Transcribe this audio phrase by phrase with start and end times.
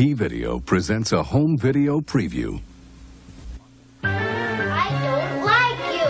[0.00, 2.58] Key Video presents a home video preview.
[4.02, 6.08] I don't like you.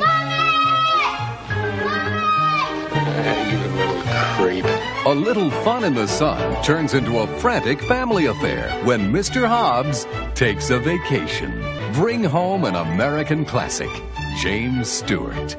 [0.00, 0.48] Mommy!
[3.04, 3.52] Mommy!
[3.52, 4.00] you little
[4.38, 4.64] creep.
[5.04, 9.46] A little fun in the sun turns into a frantic family affair when Mr.
[9.46, 11.62] Hobbs takes a vacation.
[11.92, 13.90] Bring home an American classic,
[14.40, 15.58] James Stewart.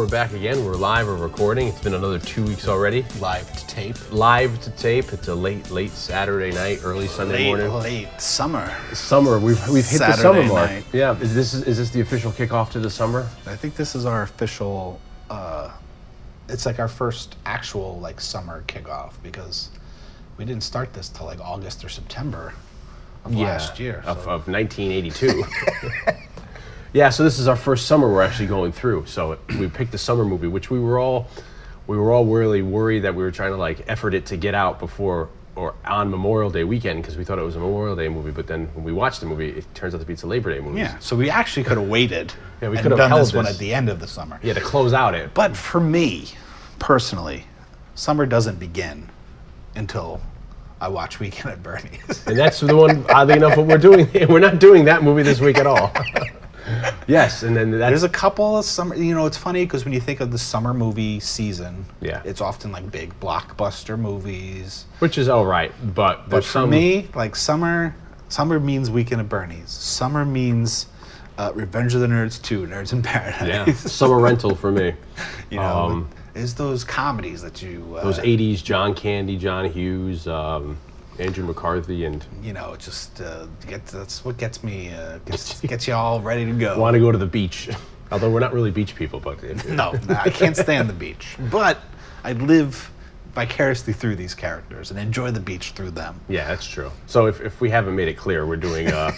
[0.00, 0.64] We're back again.
[0.64, 1.08] We're live.
[1.08, 1.68] We're recording.
[1.68, 3.04] It's been another two weeks already.
[3.20, 3.96] live to tape.
[4.10, 5.12] Live to tape.
[5.12, 7.70] It's a late, late Saturday night, early Sunday Late, morning.
[7.74, 8.74] late summer.
[8.94, 9.38] Summer.
[9.38, 10.70] We've we've hit the summer mark.
[10.70, 10.84] night.
[10.94, 11.18] Yeah.
[11.20, 13.28] Is this is this the official kickoff to the summer?
[13.44, 14.98] I think this is our official.
[15.28, 15.70] Uh,
[16.48, 19.68] it's like our first actual like summer kickoff because
[20.38, 22.54] we didn't start this till like August or September
[23.26, 24.02] of last year.
[24.06, 25.44] of, so- of 1982.
[26.92, 27.10] yeah.
[27.10, 29.06] So this is our first summer we're actually going through.
[29.06, 31.28] So we picked a summer movie, which we were all
[31.86, 34.54] we were all really worried that we were trying to like effort it to get
[34.54, 38.08] out before or on Memorial Day weekend because we thought it was a Memorial Day
[38.08, 38.30] movie.
[38.30, 40.54] But then when we watched the movie, it turns out to be it's a Labor
[40.54, 40.78] Day movie.
[40.78, 43.46] yeah, so we actually could have waited Yeah, we could have done held this one
[43.46, 44.38] at the end of the summer.
[44.42, 45.32] Yeah, to close out it.
[45.32, 46.28] But for me,
[46.78, 47.44] personally,
[47.94, 49.08] summer doesn't begin
[49.74, 50.20] until
[50.80, 52.26] I watch Weekend at Bernie's.
[52.26, 54.08] And that's the one, oddly enough, what we're doing.
[54.28, 55.92] We're not doing that movie this week at all.
[57.06, 58.94] yes, and then There's a couple of summer.
[58.94, 62.22] You know, it's funny because when you think of the summer movie season, Yeah.
[62.24, 64.84] it's often like big blockbuster movies.
[65.00, 67.94] which is all right, but But for some me, like summer,
[68.28, 69.70] summer means Weekend at Bernie's.
[69.70, 70.86] Summer means
[71.38, 73.48] uh, Revenge of the Nerds 2, Nerds in Paradise.
[73.48, 74.94] yeah summer rental for me.
[75.50, 80.28] you know, Um, is those comedies that you uh, Those '80s John Candy, John Hughes,
[80.28, 80.76] um,
[81.20, 85.86] Andrew McCarthy, and you know, just uh, get that's what gets me uh, gets, gets
[85.86, 86.78] you all ready to go.
[86.78, 87.68] want to go to the beach.
[88.12, 91.36] Although we're not really beach people, but if, No, no, I can't stand the beach.
[91.50, 91.78] But
[92.24, 92.90] I live
[93.34, 96.20] vicariously through these characters and enjoy the beach through them.
[96.28, 96.90] yeah, that's true.
[97.06, 99.12] So if, if we haven't made it clear, we're doing uh,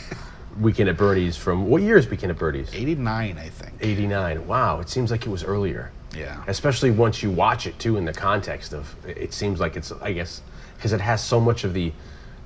[0.60, 2.69] Weekend at Bernie's from what year is Weekend at Bernie's?
[2.75, 3.72] 89, I think.
[3.81, 4.47] '89.
[4.47, 5.91] Wow, it seems like it was earlier.
[6.15, 6.44] Yeah.
[6.47, 10.12] especially once you watch it too in the context of it seems like it's i
[10.12, 10.43] guess
[10.82, 11.93] because it has so much of the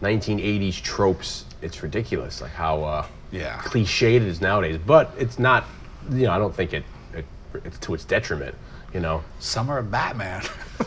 [0.02, 3.56] 1980s tropes it's ridiculous like how uh, Yeah.
[3.60, 5.64] cliched it is nowadays but it's not
[6.10, 7.24] you know i don't think it, it
[7.64, 8.54] it's to its detriment
[8.92, 10.42] you know Summer of Batman.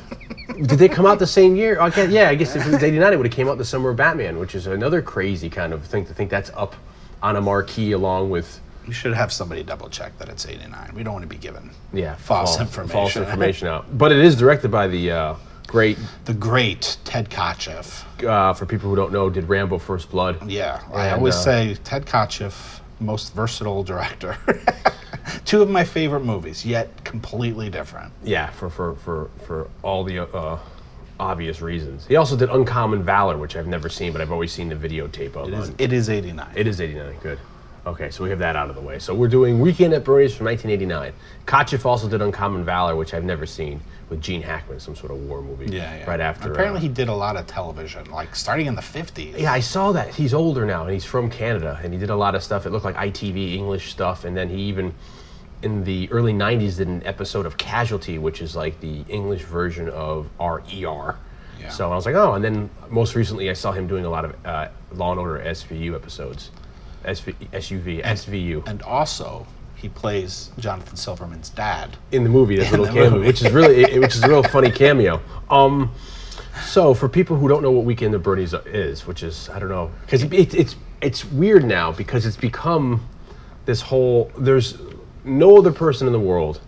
[0.58, 3.14] did they come out the same year okay yeah i guess if it was 89
[3.14, 5.84] it would have came out the summer of batman which is another crazy kind of
[5.84, 6.76] thing to think that's up
[7.24, 10.92] on a marquee along with we should have somebody double check that it's 89.
[10.96, 12.92] We don't want to be given yeah false, fal- information.
[12.94, 15.36] false information out but it is directed by the uh,
[15.70, 18.04] great The great Ted Kotcheff.
[18.24, 20.50] uh, for people who don't know, did Rambo First Blood.
[20.50, 24.36] Yeah, I always uh, say Ted Kotcheff, most versatile director.
[25.46, 28.12] Two of my favorite movies, yet completely different.
[28.24, 30.58] Yeah, for for for for all the uh,
[31.20, 32.08] obvious reasons.
[32.08, 35.36] He also did Uncommon Valor, which I've never seen, but I've always seen the videotape
[35.36, 35.50] of.
[35.50, 36.48] It is, it is 89.
[36.56, 37.16] it is 89.
[37.22, 37.40] Good.
[37.86, 39.00] Okay, so we have that out of the way.
[39.00, 41.14] So we're doing Weekend at Bernie's from 1989.
[41.46, 43.80] Kotcheff also did Uncommon Valor, which I've never seen,
[44.10, 45.68] with Gene Hackman, some sort of war movie.
[45.68, 46.10] Yeah, yeah.
[46.10, 46.52] Right after.
[46.52, 49.40] Apparently, uh, he did a lot of television, like starting in the 50s.
[49.40, 50.14] Yeah, I saw that.
[50.14, 52.66] He's older now, and he's from Canada, and he did a lot of stuff.
[52.66, 54.94] It looked like ITV English stuff, and then he even,
[55.64, 59.90] in the early '90s, did an episode of Casualty, which is like the English version
[59.90, 61.16] of RER.
[61.60, 61.70] Yeah.
[61.70, 64.26] So I was like, oh, and then most recently, I saw him doing a lot
[64.26, 66.52] of uh, Law and Order SVU episodes,
[67.06, 69.46] SV, SUV, SVU And also,
[69.76, 71.96] he plays Jonathan Silverman's dad.
[72.12, 72.58] in the movie.
[72.58, 73.28] That little the cameo, movie.
[73.28, 75.22] which is really, it- which is a real funny cameo.
[75.50, 75.92] Um,
[76.66, 79.70] so for people who don't know what Weekend at Bernie's is, which is I don't
[79.70, 83.08] know, because it, it's it's weird now because it's become
[83.66, 84.30] this whole.
[84.38, 84.78] There's
[85.24, 86.60] no other person in the world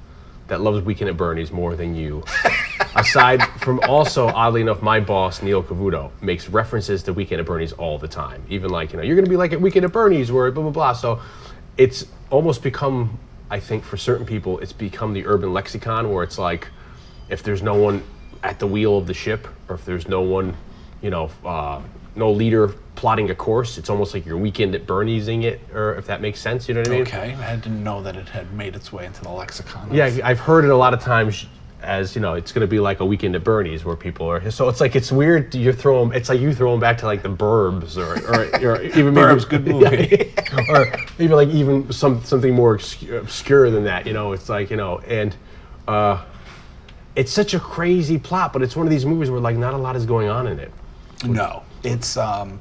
[0.51, 2.21] that loves Weekend at Bernie's more than you.
[2.97, 7.71] Aside from also, oddly enough, my boss Neil Cavuto makes references to Weekend at Bernie's
[7.71, 8.43] all the time.
[8.49, 10.63] Even like you know, you're going to be like at Weekend at Bernie's, where blah
[10.63, 10.91] blah blah.
[10.91, 11.21] So
[11.77, 13.17] it's almost become,
[13.49, 16.67] I think, for certain people, it's become the urban lexicon where it's like,
[17.29, 18.03] if there's no one
[18.43, 20.57] at the wheel of the ship, or if there's no one,
[21.01, 21.81] you know, uh,
[22.15, 26.05] no leader plotting a course, it's almost like your weekend at Bernie'sing it, or if
[26.07, 26.67] that makes sense.
[26.67, 27.01] You know what I mean?
[27.01, 29.89] Okay, I didn't know that it had made its way into the lexicon.
[29.89, 31.45] of- Yeah, I've heard it a lot of times
[31.83, 34.51] as you know, it's going to be like a weekend at Bernie's where people are.
[34.51, 35.55] So it's like it's weird.
[35.55, 36.13] You throw them.
[36.15, 39.25] It's like you throw them back to like the Burbs or or, or even maybe
[39.25, 40.31] Burbs, good movie.
[40.69, 44.05] or even like even some something more obscure, obscure than that.
[44.05, 45.35] You know, it's like you know, and
[45.87, 46.23] uh,
[47.15, 49.77] it's such a crazy plot, but it's one of these movies where like not a
[49.77, 50.71] lot is going on in it.
[51.25, 52.59] No, it's um,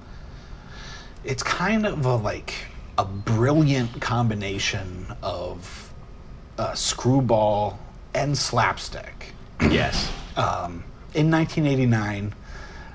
[1.24, 2.54] it's kind of a like
[2.98, 5.92] a brilliant combination of
[6.58, 7.78] uh, screwball
[8.14, 9.32] and slapstick.
[9.60, 10.12] Yes.
[10.36, 10.84] Um,
[11.14, 12.34] in 1989,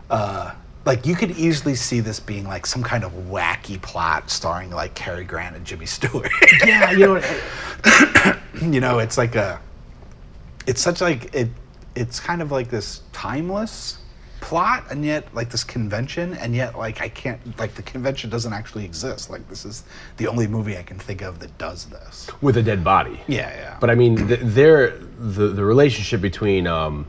[0.09, 0.53] uh,
[0.85, 4.93] like you could easily see this being like some kind of wacky plot starring like
[4.93, 6.29] Cary Grant and Jimmy Stewart.
[6.65, 9.59] yeah, you know, what, you know, it's like a,
[10.67, 11.49] it's such like it,
[11.95, 13.97] it's kind of like this timeless
[14.45, 18.53] plot, and yet like this convention, and yet like I can't like the convention doesn't
[18.53, 19.31] actually exist.
[19.31, 19.83] Like this is
[20.17, 22.29] the only movie I can think of that does this.
[22.41, 23.19] with a dead body.
[23.27, 23.77] Yeah, yeah.
[23.79, 27.07] But I mean, th- their the the relationship between um,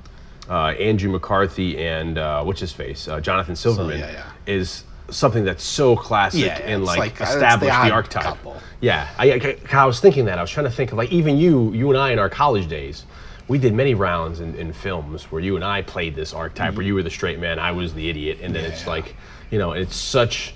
[0.49, 4.31] uh, Andrew McCarthy and uh, what's his face, uh, Jonathan Silverman, yeah, yeah.
[4.47, 8.23] is something that's so classic Yeah, and like, like, uh, it's the established the, archetype.
[8.25, 8.57] couple.
[8.81, 11.37] Yeah, I, I, I was thinking that I was trying to think of like even
[11.37, 13.05] you, you and I in our college days.
[13.49, 16.85] We did many rounds in, in films where you and I played this archetype, where
[16.85, 19.15] you were the straight man, I was the idiot, and then Yeah, it's like,
[19.51, 20.55] you know, it's such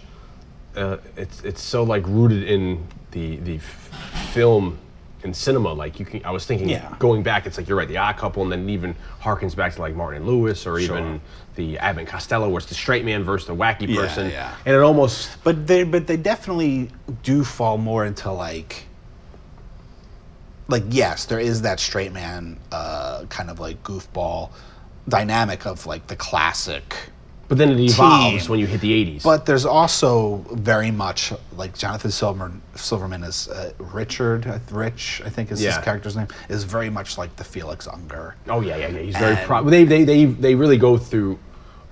[0.76, 4.78] uh, it's it's so like rooted in the the f- film
[5.22, 5.72] and cinema.
[5.72, 6.94] Like you can, I was thinking Yeah.
[6.98, 9.80] going back, it's like you're right, the Odd Couple, and then even harkens back to
[9.80, 10.96] like Martin and Lewis, or Sure.
[10.98, 11.20] even
[11.56, 14.54] the Abbott Costello, where it's the straight man versus the wacky Yeah, person, yeah.
[14.64, 16.90] and it almost But they but they definitely
[17.22, 18.84] do fall more into like
[20.70, 24.50] like yes, there is that straight man uh, kind of like goofball
[25.08, 26.94] dynamic of like the classic.
[27.48, 28.50] but then it evolves Team.
[28.50, 29.22] when you hit the 80s.
[29.24, 35.50] But there's also very much like Jonathan Silverman, Silverman is uh, Richard Rich, I think
[35.50, 38.36] is his character's name, is very much like the Felix Unger.
[38.48, 38.98] Oh yeah, yeah, yeah.
[39.00, 39.64] He's very And- pro.
[39.64, 41.38] They, they, they, they really go through.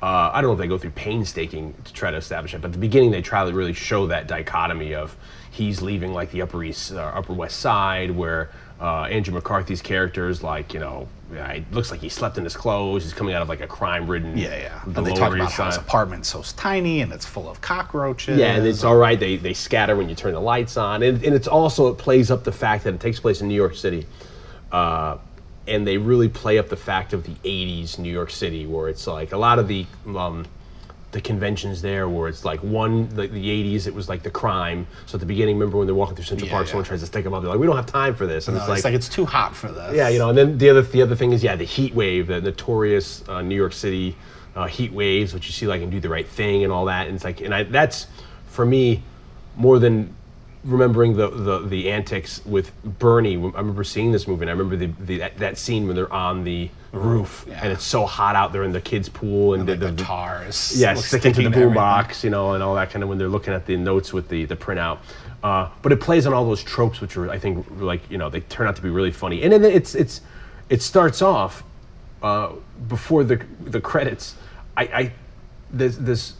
[0.01, 2.69] Uh, I don't know if they go through painstaking to try to establish it, but
[2.69, 5.17] at the beginning they try to really show that dichotomy of
[5.51, 10.43] he's leaving like the Upper East, uh, Upper West Side, where uh, Andrew McCarthy's characters,
[10.43, 13.03] like, you know, yeah, it looks like he slept in his clothes.
[13.03, 14.39] He's coming out of like a crime-ridden.
[14.39, 14.83] Yeah, yeah.
[14.85, 18.39] And they talk about how his apartment's so tiny and it's full of cockroaches.
[18.39, 19.19] Yeah, and it's all right.
[19.19, 22.31] They, they scatter when you turn the lights on, and, and it's also it plays
[22.31, 24.07] up the fact that it takes place in New York City,
[24.73, 25.19] uh,
[25.67, 29.07] and they really play up the fact of the '80s New York City, where it's
[29.07, 30.47] like a lot of the um,
[31.13, 33.47] the conventions there, where it's like one the, the
[33.77, 34.87] '80s it was like the crime.
[35.07, 36.71] So at the beginning, remember when they're walking through Central Yeah, Park, yeah.
[36.73, 37.43] someone tries to stick them up.
[37.43, 39.25] They're like, "We don't have time for this," and No, it's it's like it's too
[39.25, 39.95] hot for this.
[39.97, 42.27] yeah, you know, and then the other the other thing is yeah, the heat wave,
[42.27, 44.17] the notorious uh, New York City
[44.55, 47.07] uh, heat waves, which you see like and Do the Right Thing and all that.
[47.07, 48.07] And it's like, and I, that's
[48.49, 49.03] for me
[49.57, 50.15] more than
[50.65, 53.35] remembering the, the the antics with Bernie.
[53.37, 56.13] I remember seeing this movie, and I remember the, the that, that scene when they're
[56.13, 57.61] on the roof, yeah.
[57.63, 60.05] and it's so hot out there in the kids' pool, and, Like the, the, the,
[60.05, 60.81] tars.
[60.81, 63.19] yeah, sticking to the sticking boom box, you know, and all that kind of when
[63.19, 64.99] they're looking at the notes with the the printout.
[65.43, 68.31] Uh, but it plays on all those tropes, which are I think like you know
[68.31, 69.43] they turn out to be really funny.
[69.43, 70.21] And then it's it's
[70.69, 71.63] it starts off
[72.23, 72.53] uh,
[72.89, 74.35] before the the credits.
[74.77, 75.13] I, I
[75.71, 76.35] this this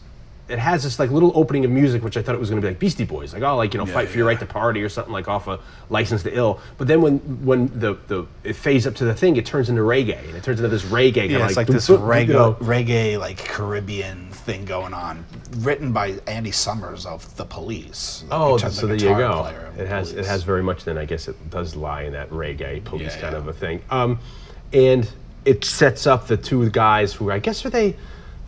[0.49, 2.65] it has this like little opening of music, which I thought it was going to
[2.65, 4.45] be like Beastie Boys, like oh, like you know, Yeah, fight for your right to
[4.45, 5.59] party or something like off a
[5.89, 6.59] License to Ill.
[6.77, 9.81] But then when when the the it fades up to the thing, it turns into
[9.81, 13.37] reggae, and it turns into this reggae Yeah, it's like, like this reggae, reggae, like
[13.37, 15.23] Caribbean thing going on,
[15.57, 18.23] written by Andy Summers of The Police.
[18.31, 19.45] Oh, so the there you go.
[19.77, 20.83] It has it has very much.
[20.83, 23.81] Then I guess it does lie in that reggae police Yeah, kind of a thing.
[23.91, 24.19] Um,
[24.73, 25.09] and
[25.45, 27.95] it sets up the two guys who I guess are they.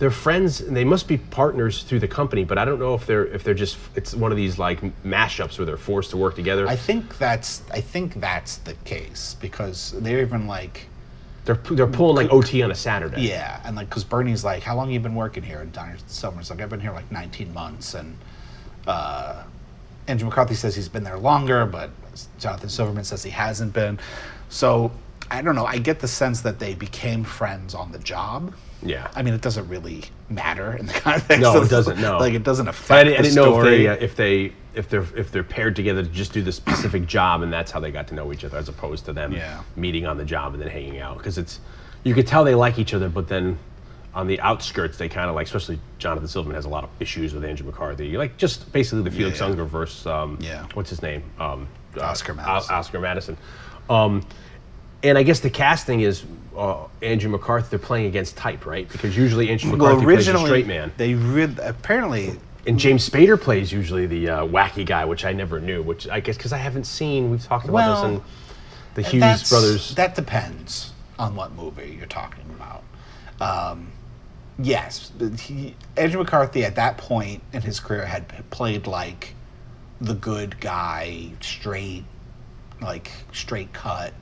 [0.01, 0.61] They're friends.
[0.61, 3.43] and They must be partners through the company, but I don't know if they're if
[3.43, 3.77] they're just.
[3.93, 6.67] It's one of these like mashups where they're forced to work together.
[6.67, 10.87] I think that's I think that's the case because they're even like
[11.45, 13.21] they're they're pulling like OT on a Saturday.
[13.21, 15.59] yeah, and like because Bernie's like, how long you been working here?
[15.59, 18.17] And Donnie Summers like, I've been here like 19 months, and
[18.87, 19.43] uh,
[20.07, 21.91] Andrew McCarthy says he's been there longer, but
[22.39, 23.99] Jonathan Silverman says he hasn't been.
[24.49, 24.91] So
[25.31, 25.65] I don't know.
[25.65, 28.53] I get the sense that they became friends on the job.
[28.83, 29.09] Yeah.
[29.15, 31.39] I mean, it doesn't really matter in the context.
[31.41, 32.17] No, of it doesn't, no.
[32.17, 32.89] Like it doesn't affect.
[32.89, 35.43] But I didn't, I didn't know if they uh, if they if they're if they're
[35.43, 38.31] paired together to just do the specific job, and that's how they got to know
[38.33, 39.61] each other, as opposed to them Yeah.
[39.75, 41.17] meeting on the job and then hanging out.
[41.17, 41.59] Because it's
[42.03, 43.57] you could tell they like each other, but then
[44.13, 47.33] on the outskirts, they kind of like, especially Jonathan Silverman has a lot of issues
[47.33, 49.45] with Andrew McCarthy, like just basically the Felix yeah.
[49.45, 50.65] Unger versus um, Yeah.
[50.73, 52.75] what's his name, um, uh, Oscar O- Madison.
[52.75, 53.37] Oscar Madison.
[53.89, 54.25] Um,
[55.03, 56.23] and I guess the casting is
[56.55, 57.67] uh, Andrew McCarthy.
[57.69, 58.87] They're playing against type, right?
[58.89, 60.91] Because usually Andrew McCarthy well, plays the originally straight man.
[60.97, 65.59] they re- apparently And James Spader plays usually the uh, wacky guy, which I never
[65.59, 65.81] knew.
[65.81, 67.31] Which I guess because I haven't seen.
[67.31, 68.23] We've talked about Well, this in
[68.95, 69.95] the Hughes brothers.
[69.95, 72.83] That depends on what movie you're talking about.
[73.39, 73.91] Um,
[74.59, 79.33] yes, he, Andrew McCarthy at that point in his career had played like
[79.99, 82.03] the good guy, straight,
[82.81, 84.13] like straight cut,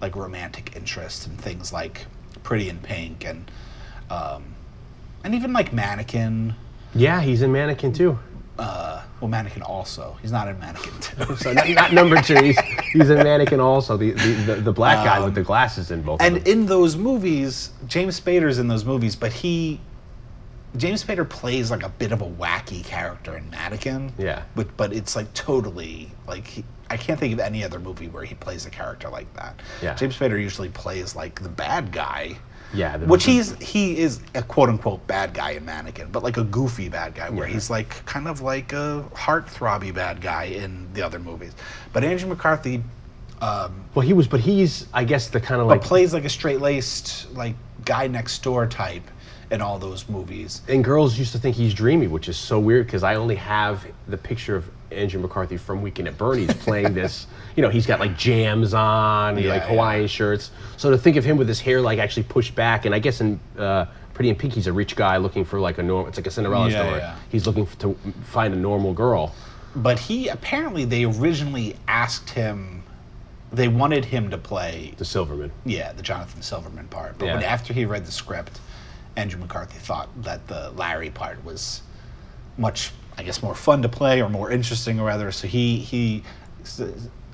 [0.00, 2.06] like romantic interests and things like
[2.42, 3.50] Pretty in Pink and
[4.10, 4.54] um,
[5.24, 6.54] and even like Mannequin.
[6.94, 8.18] Yeah, he's in Mannequin too.
[8.58, 10.16] Uh, well, Mannequin also.
[10.20, 11.36] He's not in Mannequin too.
[11.36, 12.42] So not, not number two.
[12.42, 12.58] He's,
[12.92, 13.96] he's in Mannequin also.
[13.96, 16.20] The the, the, the black guy with the glasses in both.
[16.20, 19.80] of Um, and in those movies, James Spader's in those movies, but he
[20.76, 24.12] James Spader plays like a bit of a wacky character in Mannequin.
[24.18, 24.42] Yeah.
[24.54, 28.24] But but it's like totally like he, I can't think of any other movie where
[28.24, 29.60] he plays a character like that.
[29.82, 29.94] Yeah.
[29.94, 32.38] James Spader usually plays like the bad guy.
[32.74, 36.36] Yeah, the- which he's he is a quote unquote bad guy in Mannequin, but like
[36.36, 37.54] a goofy bad guy where Yeah.
[37.54, 41.52] he's like kind of like a heartthrobby bad guy in the other movies.
[41.92, 42.82] But Andrew McCarthy
[43.40, 46.24] um, well, he was, but he's I guess the kind of like like plays like
[46.24, 47.54] a straight laced like
[47.84, 49.04] guy next door type
[49.50, 50.60] in all those movies.
[50.68, 53.86] and girls used to think he's dreamy, which is so weird because I only have
[54.08, 57.26] the picture of Andrew McCarthy from Weekend at Bernie's playing this.
[57.56, 59.68] You know, he's got like jams on, Yeah, like yeah.
[59.70, 60.52] Hawaiian shirts.
[60.76, 63.20] So to think of him with his hair like actually pushed back, and I guess
[63.20, 66.06] in uh, Pretty in Pink, he's a rich guy looking for like a normal.
[66.06, 66.98] It's like a Cinderella Yeah, story.
[67.00, 67.16] yeah.
[67.30, 69.34] He's looking to find a normal girl.
[69.74, 72.84] But he apparently they originally asked him
[73.52, 75.50] they wanted him to play The Silverman.
[75.64, 77.18] yeah, the Jonathan Silverman part.
[77.18, 77.34] But Yeah.
[77.34, 78.60] when after he read the script,
[79.16, 81.82] Andrew McCarthy thought that the Larry part was
[82.56, 86.22] much I guess more fun to play or more interesting or rather so he he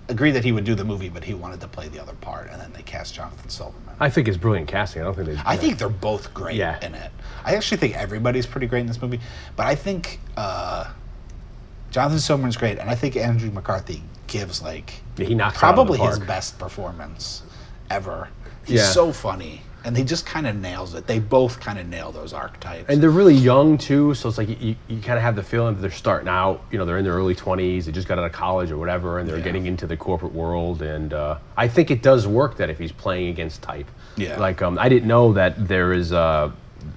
[0.09, 2.50] agreed that he would do the movie but he wanted to play the other part
[2.50, 3.95] and then they cast Jonathan Silverman.
[4.00, 5.03] I think it's brilliant casting.
[5.03, 5.38] I don't think they.
[5.47, 6.85] I think they're both great Yeah.
[6.85, 7.11] in it.
[7.45, 9.21] I actually think everybody's pretty great in this movie,
[9.57, 10.91] but I think uh,
[11.91, 15.79] Jonathan Silverman's great, and I think Andrew McCarthy gives like Yeah, he knocks it out
[15.79, 17.43] of the probably his best performance
[17.91, 18.29] ever.
[18.64, 18.87] He's Yeah.
[18.88, 21.07] so funny, and he just kind of nails it.
[21.07, 22.88] They both kind of nail those archetypes.
[22.88, 25.75] And they're really young too, so it's like you, you kind of have the feeling
[25.75, 26.62] that they're starting out.
[26.71, 27.87] You know, they're in their early twenties.
[27.87, 29.45] They just got out of college or whatever, and they're Yeah.
[29.45, 30.83] getting into the corporate world.
[30.83, 33.87] And uh, I think it does work that if he's playing against type.
[34.17, 34.38] Yeah.
[34.38, 36.53] Like um, I didn't know that there is a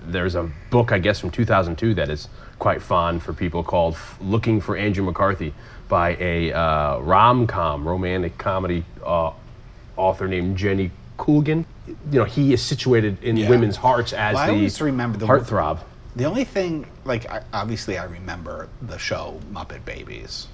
[0.06, 2.27] there's a book I guess from 2002 that is
[2.60, 5.53] quite fond for people called F- "Looking for Andrew McCarthy"
[5.89, 9.32] by a uh, rom-com romantic comedy uh,
[9.96, 11.65] author named Jenny Coolgan.
[12.12, 13.50] You know, he is situated in Yeah.
[13.50, 15.79] women's hearts as Well, I the always remember the- heartthrob.
[16.15, 20.48] The only thing, like, I, obviously, I remember the show Muppet Babies,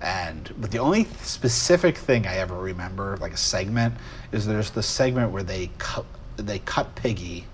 [0.00, 3.94] and but the only specific thing I ever remember, like a segment,
[4.30, 6.04] is there's the segment where they cut
[6.36, 7.46] they cut Piggy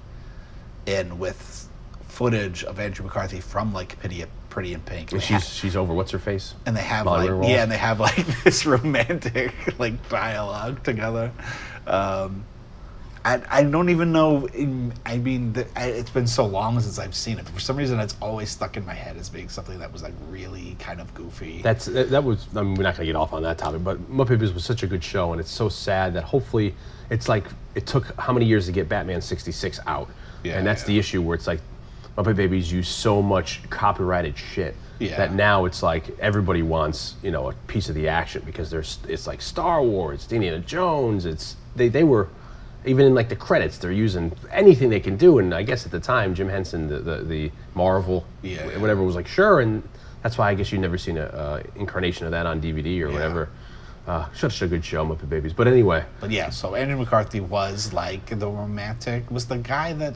[0.86, 1.68] in with
[2.08, 5.76] footage of Andrew McCarthy from like Pretty, Pretty in Pink, And They ha- she's she's
[5.76, 5.94] over.
[5.94, 6.54] What's her face?
[6.66, 11.30] and they have Molly like yeah, and they have like this romantic like dialogue together.
[11.86, 12.44] Um,
[13.26, 14.46] I, I don't even know.
[15.06, 17.44] I mean, the, I, it's been so long since I've seen it.
[17.46, 20.02] But for some reason, it's always stuck in my head as being something that was
[20.02, 21.62] like really kind of goofy.
[21.62, 22.46] That's that, that was.
[22.54, 24.82] I mean, we're not gonna get off on that topic, but Muppet Babies was such
[24.82, 26.74] a good show, and it's so sad that hopefully
[27.08, 30.08] it's like it took how many years to get Batman '66 out,
[30.42, 30.88] Yeah, and that's yeah.
[30.88, 31.60] the issue where it's like
[32.18, 35.16] Muppet Babies use so much copyrighted shit Yeah.
[35.16, 38.98] that now it's like everybody wants you know a piece of the action because there's
[39.08, 42.28] it's like Star Wars, it's Indiana Jones, it's they they were.
[42.86, 45.92] Even in like the credits, they're using anything they can do, and I guess at
[45.92, 48.78] the time, Jim Henson, the the, the Marvel, Yeah.
[48.78, 49.82] whatever was like sure, and
[50.22, 53.10] that's why I guess you've never seen a uh, incarnation of that on DVD or
[53.10, 53.48] whatever.
[54.06, 55.54] Uh, such a good show, Muppet Babies.
[55.54, 60.14] But anyway, but yeah, so Andrew McCarthy was like the romantic, was the guy that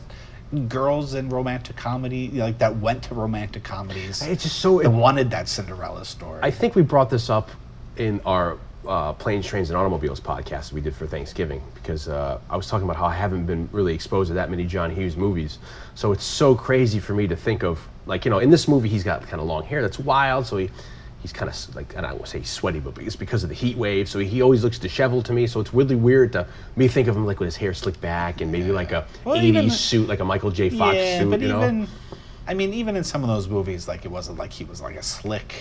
[0.69, 4.21] girls in romantic comedy, like that went to romantic comedies.
[4.23, 4.81] it's just so.
[4.81, 6.41] It, wanted that Cinderella story.
[6.43, 7.51] I think we brought this up
[7.97, 12.57] in our uh, planes, trains, and automobiles podcast we did for Thanksgiving because uh, I
[12.57, 15.59] was talking about how I haven't been really exposed to that many John Hughes movies.
[15.95, 18.89] So it's so crazy for me to think of like you know in this movie
[18.89, 20.47] he's got kind of long hair that's wild.
[20.47, 20.71] So he
[21.21, 23.43] he's kind of like and I don't want to say he's sweaty, but it's because
[23.43, 24.09] of the heat wave.
[24.09, 25.47] So he always looks disheveled to me.
[25.47, 28.41] So it's really weird to me think of him like with his hair slicked back
[28.41, 30.71] and maybe like a Well, 80s even- suit, like a Michael J.
[30.71, 31.41] Fox yeah, suit.
[31.43, 31.59] you know?
[31.63, 31.89] even,
[32.47, 34.97] I mean, even in some of those movies, like it wasn't like he was like
[34.97, 35.53] a slick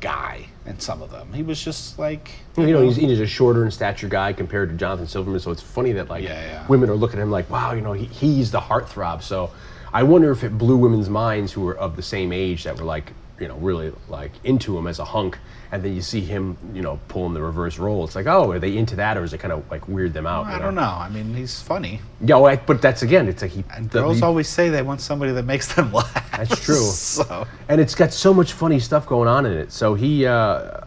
[0.00, 1.32] guy in some of them.
[1.32, 4.76] He was just like, You know, he's, he's a shorter in stature guy compared to
[4.76, 6.66] Jonathan Silverman, so it's funny that like Yeah, yeah.
[6.66, 9.22] women are looking at him like, wow, you know, he, he's the heartthrob.
[9.22, 9.50] So
[9.92, 12.84] I wonder if it blew women's minds who were of the same age that were
[12.84, 15.38] like, you know, really like into him as a hunk,
[15.72, 18.04] and then you see him, you know, pulling the reverse role.
[18.04, 20.26] It's like, oh, are they into that, or is it kind of like weird them
[20.26, 20.46] out?
[20.46, 20.82] I you don't know.
[20.82, 23.62] I mean, he's funny, Yeah, well, I, but that's again, it's like he.
[23.74, 26.30] and the- girls the- always say they want somebody that makes them laugh.
[26.36, 26.76] That's true.
[26.76, 29.72] so and it's got so much funny stuff going on in it.
[29.72, 30.80] So he, uh,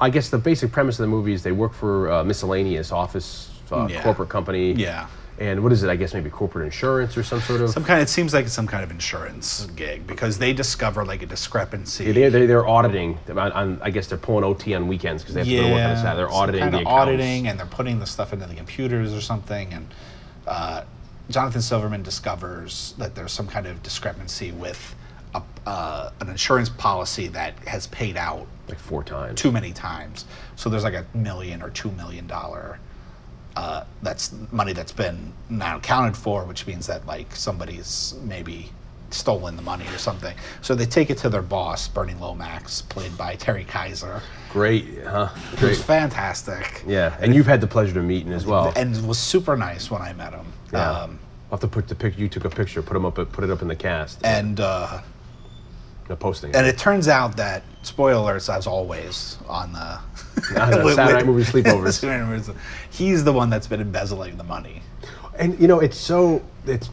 [0.00, 3.50] I guess the basic premise of the movie is they work for a miscellaneous office
[3.72, 4.02] uh, Yeah.
[4.02, 4.72] corporate company.
[4.72, 5.06] Yeah.
[5.38, 5.90] And what is it?
[5.90, 7.70] I guess maybe corporate insurance or some sort of.
[7.70, 8.00] some kind.
[8.00, 12.12] It seems like it's some kind of insurance gig because they discover like a discrepancy.
[12.12, 13.18] they're, they're, they're auditing.
[13.28, 15.72] On, on, I guess they're pulling OT on weekends because they have to go to
[15.74, 16.16] work on the side.
[16.16, 17.00] They're auditing kind the of accounts.
[17.00, 19.94] auditing, and they're putting the stuff into the computers or something, and
[20.46, 20.84] uh,
[21.30, 24.94] Jonathan Silverman discovers that there's some kind of discrepancy with
[25.34, 29.40] a, uh, an insurance policy that has paid out like four times.
[29.40, 30.26] too many times.
[30.56, 32.78] So there's like a million or two million dollar.
[33.56, 38.70] Uh, that's money that's been not accounted for, which means that like somebody's maybe
[39.10, 40.34] stolen the money or something.
[40.60, 44.20] So they take it to their boss, Bernie Lomax, played by Terry Kiser,
[44.50, 45.26] Great, huh?
[45.26, 45.76] who's Great.
[45.78, 46.82] fantastic.
[46.86, 48.72] Yeah, and you've had the pleasure of meeting as well.
[48.74, 50.46] and it was super nice when I met him.
[50.72, 50.90] yeah.
[51.02, 51.18] Um,
[51.50, 52.20] I'll have to put the picture.
[52.20, 52.82] You took a picture.
[52.82, 53.14] Put him up.
[53.14, 54.18] Put it up in the cast.
[54.24, 55.00] and uh,
[56.08, 56.54] the posting.
[56.54, 59.98] and it turns out that spoiler alerts, as always, on the,
[60.60, 61.92] On the with- Saturday movie sleepovers.
[62.00, 62.50] Saturday Night Movies,
[62.90, 64.82] he's the one that's been embezzling the money.
[65.38, 66.90] And you know, it's so it's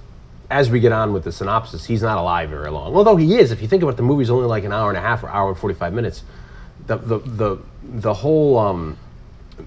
[0.49, 2.93] as we get on with the synopsis, he's not alive very long.
[2.95, 5.01] Although he is, if you think about the movie's only like an hour and a
[5.01, 6.23] half or hour and forty five minutes.
[6.87, 8.97] The the the the whole um,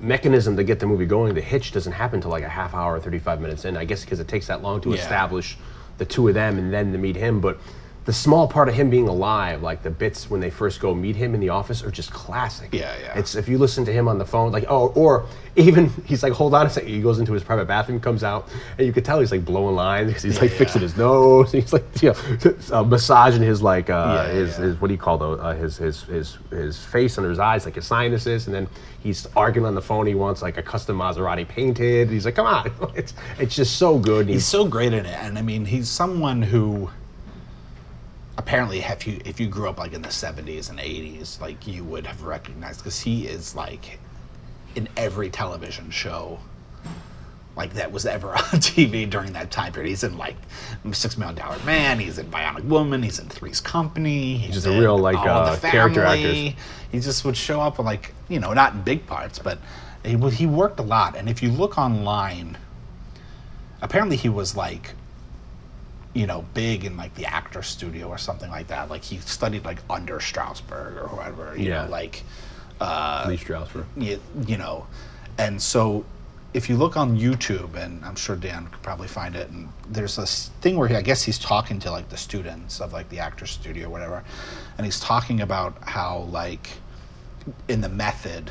[0.00, 2.98] mechanism to get the movie going, the hitch doesn't happen till like a half hour,
[2.98, 3.76] thirty five minutes in.
[3.76, 4.96] I guess because it takes that long to Yeah.
[4.96, 5.56] establish
[5.98, 7.40] the two of them and then to meet him.
[7.40, 7.58] But
[8.04, 11.16] the small part of him being alive, like the bits when they first go meet
[11.16, 12.68] him in the office, are just classic.
[12.72, 13.18] Yeah, yeah.
[13.18, 15.24] It's if you listen to him on the phone, like oh, or
[15.56, 16.90] even he's like, hold on a second.
[16.90, 19.74] He goes into his private bathroom, comes out, and you could tell he's like blowing
[19.74, 21.50] lines because he's like Yeah, fixing his nose.
[21.52, 25.00] He's like you know, uh, massaging his like uh, Yeah, his, his what do you
[25.00, 25.40] call those?
[25.40, 28.68] Uh, his his his his face under his eyes, like his sinuses, and then
[29.00, 30.06] he's arguing on the phone.
[30.06, 32.10] He wants like a custom Maserati painted.
[32.10, 34.28] He's like, come on, it's it's just so good.
[34.28, 36.90] He's so great in it, and I mean, he's someone who
[38.36, 41.84] apparently, if you if you grew up like in the '70s and '80s, like you
[41.84, 43.98] would have recognized because he is like
[44.74, 46.38] in every television show
[47.56, 49.88] like that was ever on TV during that time period.
[49.88, 50.36] He's in like
[50.92, 51.98] Six Million Dollar Man.
[51.98, 53.02] He's in Bionic Woman.
[53.02, 54.36] He's in Three's Company.
[54.36, 56.56] He's just a real, like, uh, character actor.
[56.92, 59.58] He just would show up in like you know not in big parts, but
[60.04, 61.16] he he worked a lot.
[61.16, 62.56] And if you look online,
[63.82, 64.94] apparently he was like
[66.14, 68.88] you know big in like the actor studio or something like that.
[68.88, 71.56] Like he studied like under Strasberg or whoever.
[71.56, 71.84] You Yeah.
[71.84, 72.22] know, like.
[72.80, 73.84] Uh, Lee Strasberg.
[73.96, 74.84] you, you know
[75.38, 76.04] and so
[76.52, 80.16] if you look on youtube and i'm sure dan could probably find it and there's
[80.16, 83.18] this thing where he, i guess he's talking to like the students of like the
[83.20, 84.24] actor studio or whatever
[84.76, 86.68] and he's talking about how like
[87.68, 88.50] in the method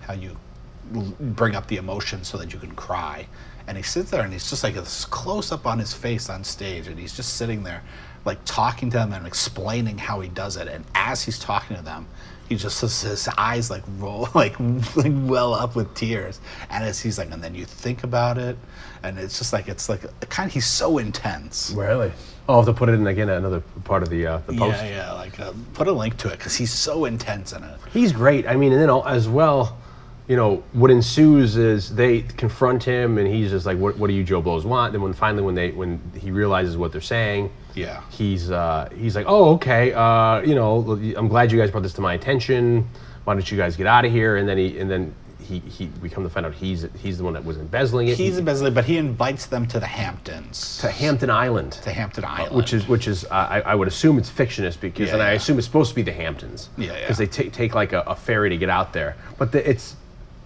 [0.00, 0.36] how you
[0.92, 3.26] bring up the emotion so that you can cry
[3.66, 6.44] and he sits there and he's just like this close up on his face on
[6.44, 7.82] stage and he's just sitting there
[8.24, 11.82] like talking to them and explaining how he does it and as he's talking to
[11.82, 12.06] them
[12.48, 14.54] he just his, his eyes like roll like
[14.96, 18.56] like well up with tears and as he's like and then you think about it
[19.02, 22.12] and it's just like it's like kind of he's so intense Really?
[22.46, 24.82] Oh, I'll have to put it in again another part of the uh, the post.
[24.82, 27.80] yeah yeah like uh, put a link to it because he's so intense in it
[27.90, 28.46] He's great.
[28.46, 29.78] I mean, and then al- as well,
[30.26, 34.14] you know, what ensues is they confront him, and he's just like, "What, what do
[34.14, 37.00] you Joe Blows want?" And then when finally, when they when he realizes what they're
[37.00, 38.00] saying, Yeah.
[38.10, 39.92] he's uh, he's like, "Oh, okay.
[39.92, 42.88] Uh, you know, I'm glad you guys brought this to my attention.
[43.24, 45.90] Why don't you guys get out of here?" And then he and then he, he
[46.00, 48.16] we come to find out he's he's the one that was embezzling it.
[48.16, 51.72] he's embezzling but he invites them to the hamptons to Hampton Island.
[51.72, 55.08] to hampton island which is which is uh, I, I would assume it's fictionist because
[55.08, 57.00] Yeah, and I assume it's supposed to be the Hamptons Yeah, yeah.
[57.00, 59.96] because they ta- take like a, a ferry to get out there but the, it's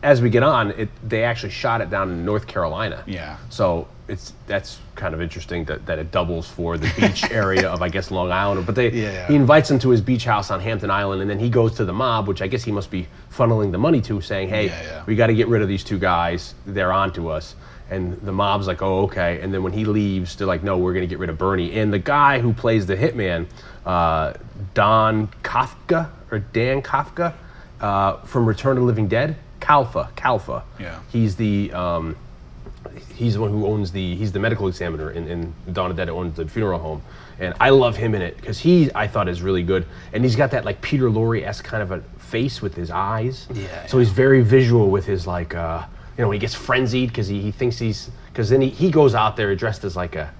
[0.03, 3.03] as we get on it they actually shot it down in North Carolina.
[3.07, 3.37] Yeah.
[3.51, 7.83] so it's that's kind of interesting that, that it doubles for the beach area of
[7.83, 8.65] I guess Long Island.
[8.65, 11.39] But they Yeah, he invites them to his beach house on Hampton Island and then
[11.39, 14.21] he goes to the mob which I guess he must be funneling the money to
[14.21, 15.05] saying hey Yeah, yeah.
[15.07, 16.55] we got to get rid of these two guys.
[16.67, 17.55] They're on to us.
[17.91, 19.41] And the mob's like oh okay.
[19.41, 21.79] And then when he leaves they're like no we're going to get rid of bernie.
[21.79, 23.47] And the guy who plays the hitman
[23.85, 24.35] uh,
[24.75, 27.35] don kafka or dan kafka
[27.81, 30.99] uh, from return of the living dead calfa calfa Yeah.
[31.11, 32.17] he's the um,
[33.15, 36.47] he's the one who owns the he's the medical examiner in, in Dead owns the
[36.47, 37.03] funeral home.
[37.41, 39.87] And I love him in it because he I thought is really good.
[40.13, 43.47] And he's got that like Peter Lorre esque kind of a face with his eyes.
[43.53, 45.85] Yeah, so he's very visual with his like uh
[46.17, 48.91] you know when he gets frenzied because he, he thinks he's because then he, he
[48.91, 50.33] goes out there dressed as like a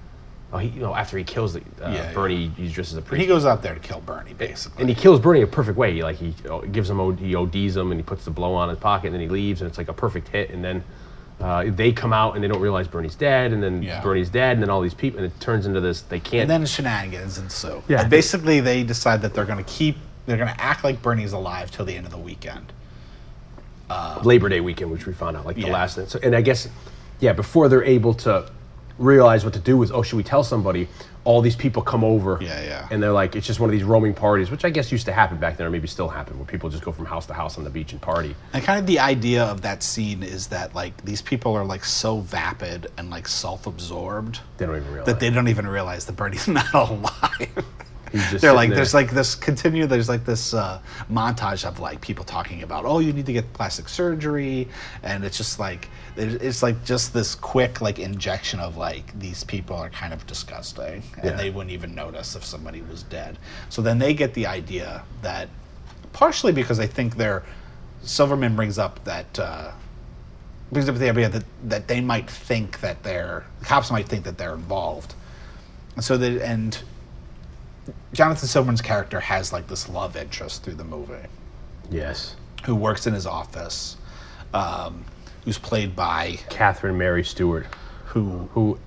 [0.51, 3.01] oh he you know after he kills the, uh, Yeah, Bernie he's dressed as a
[3.01, 5.77] priest he goes out there to kill bernie basically and he kills Bernie a perfect
[5.77, 5.93] way.
[5.93, 8.69] He, like he uh, gives him, he ODs him, and he puts the blow on
[8.69, 10.49] his pocket, and then he leaves, and it's like a perfect hit.
[10.49, 10.83] And then
[11.39, 14.01] uh, they come out, and they don't realize Bernie's dead, and then Yeah.
[14.01, 16.01] Bernie's dead, and then all these people, and it turns into this.
[16.01, 16.41] They can't.
[16.43, 17.81] and then shenanigans ensue.
[17.87, 18.01] Yeah.
[18.01, 21.33] And basically, they decide that they're going to keep, they're going to act like Bernie's
[21.33, 22.73] alive till the end of the weekend.
[24.23, 25.73] Labor Day weekend, which we found out like the Yeah.
[25.73, 26.09] last.
[26.09, 26.67] So, and I guess,
[27.19, 28.49] yeah, before they're able to
[28.99, 29.91] realize what to do with.
[29.91, 30.87] Oh, should we tell somebody?
[31.25, 32.37] All these people come over.
[32.41, 32.87] Yeah, yeah.
[32.91, 35.11] And they're like, it's just one of these roaming parties, which I guess used to
[35.11, 37.57] happen back then, or maybe still happen, where people just go from house to house
[37.57, 38.35] on the beach and party.
[38.53, 41.83] And kind of the idea of that scene is that like these people are like
[41.83, 45.05] so vapid and like self-absorbed They don't even realize.
[45.07, 47.65] that they don't even realize that Bernie's not alive.
[48.11, 48.77] They're like there.
[48.77, 52.99] there's like this continue there's like this uh, montage of like people talking about oh
[52.99, 54.67] you need to get plastic surgery
[55.03, 59.75] and it's just like it's like just this quick like injection of like these people
[59.75, 61.31] are kind of disgusting and Yeah.
[61.35, 63.37] they wouldn't even notice if somebody was dead
[63.69, 65.49] so then they get the idea that
[66.13, 67.43] partially because I think they're
[68.01, 69.71] Silverman brings up that uh,
[70.71, 74.23] brings up the idea that that they might think that they're the cops might think
[74.25, 75.15] that they're involved
[75.95, 76.79] and so that and
[78.13, 81.27] Jonathan Silverman's character has like this love interest through the movie
[81.89, 82.35] yes.
[82.65, 83.97] who works in his office,
[84.53, 85.05] um,
[85.45, 87.67] who's played by Catherine Mary Stewart,
[88.05, 88.79] who who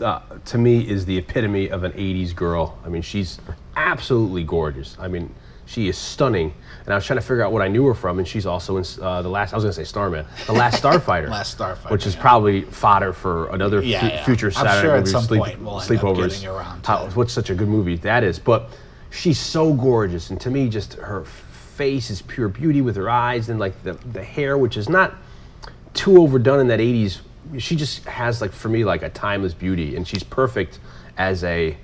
[0.00, 2.78] uh, to me is the epitome of an 80s girl.
[2.84, 3.38] I mean, she's
[3.76, 4.96] absolutely gorgeous.
[5.00, 5.34] I mean,
[5.66, 6.54] she is stunning.
[6.84, 8.76] And I was trying to figure out what I knew her from, and she's also
[8.76, 11.28] in uh, the last, I was going to say Starman, The Last Starfighter.
[11.28, 12.20] Last Starfighter, Which is yeah.
[12.20, 14.24] probably fodder for another Yeah, yeah.
[14.24, 16.28] future I'm Saturday sure movie, point we'll sleepovers.
[16.40, 18.38] getting around to How- what's such a good movie that is.
[18.38, 18.70] But
[19.10, 23.48] she's so gorgeous, and to me, just her face is pure beauty with her eyes
[23.48, 25.14] and like the, the hair, which is not
[25.92, 27.20] too overdone in that 80s
[27.58, 30.78] she just has like for me like a timeless beauty and she's perfect
[31.16, 31.76] as a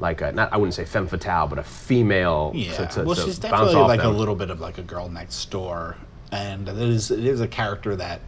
[0.00, 3.14] like a not i wouldn't say femme fatale but a female yeah, to, to, well,
[3.14, 5.96] to she's bounce definitely like a little bit of like a girl next door,
[6.32, 8.20] and it is it is a character that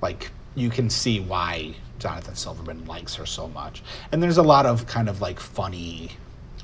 [0.00, 4.66] like you can see why Jonathan Silverman likes her so much, and there's a lot
[4.66, 6.12] of kind of like funny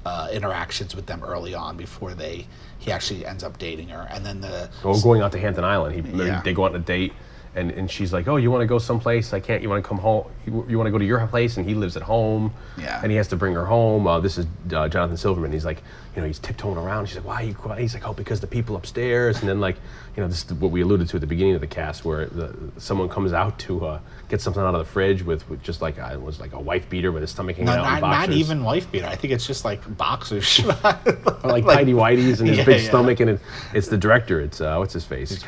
[0.04, 2.46] uh, interactions with them early on before they
[2.78, 5.94] he actually ends up dating her, and then the oh going out to hampton island
[6.06, 6.40] he, Yeah.
[6.42, 7.12] they go on a date
[7.56, 9.32] and, and she's like oh you want to go someplace?
[9.32, 11.56] I can't you want to come home you, you want to go to your place?
[11.56, 12.52] And he lives at home.
[12.78, 13.00] Yeah.
[13.02, 14.06] and he has to bring her home.
[14.06, 15.52] Uh, this is uh, jonathan silverman.
[15.52, 15.82] He's like
[16.14, 17.06] you know he's tiptoeing around.
[17.06, 17.80] She's like why are you quiet?
[17.80, 19.40] He's like oh because the people upstairs.
[19.40, 19.76] And then like
[20.16, 22.26] you know this is what we alluded to at the beginning of the cast where
[22.26, 25.82] the, someone comes out to uh, get something out of the fridge with, with just
[25.82, 28.28] like uh, it was like a wife beater with his stomach hanging No, out not,
[28.28, 29.06] not even wife beater.
[29.06, 30.60] I think it's just like boxers.
[31.44, 32.88] Or like, tidy whities and his Yeah, big yeah.
[32.88, 33.40] stomach and it,
[33.72, 34.40] it's the director.
[34.40, 35.30] It's uh, what's his face?
[35.30, 35.42] It's.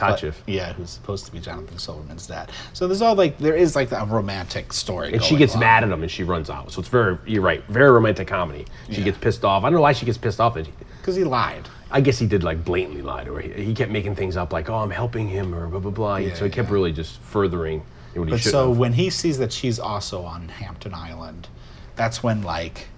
[0.47, 2.51] Yeah, who's supposed to be Jonathan Silverman's dad.
[2.73, 5.13] So there's all like there is like a romantic story.
[5.13, 5.61] and she gets on.
[5.61, 6.71] mad at him and she runs out.
[6.73, 8.67] So it's very, you're right, very romantic comedy.
[8.91, 9.05] She Yeah.
[9.05, 9.65] gets pissed off.
[9.65, 10.55] I don't know why she gets pissed off.
[10.55, 10.69] That
[11.01, 11.69] because he lied.
[11.91, 13.41] I guess he did like blatantly lie to her.
[13.41, 16.17] He, he kept making things up like, oh, I'm helping him or blah blah blah.
[16.17, 16.75] Yeah, so he kept yeah.
[16.75, 17.83] really just furthering
[18.15, 18.79] what But should so have.
[18.79, 21.49] when he sees that she's also on Hampton Island,
[21.97, 22.89] that's when like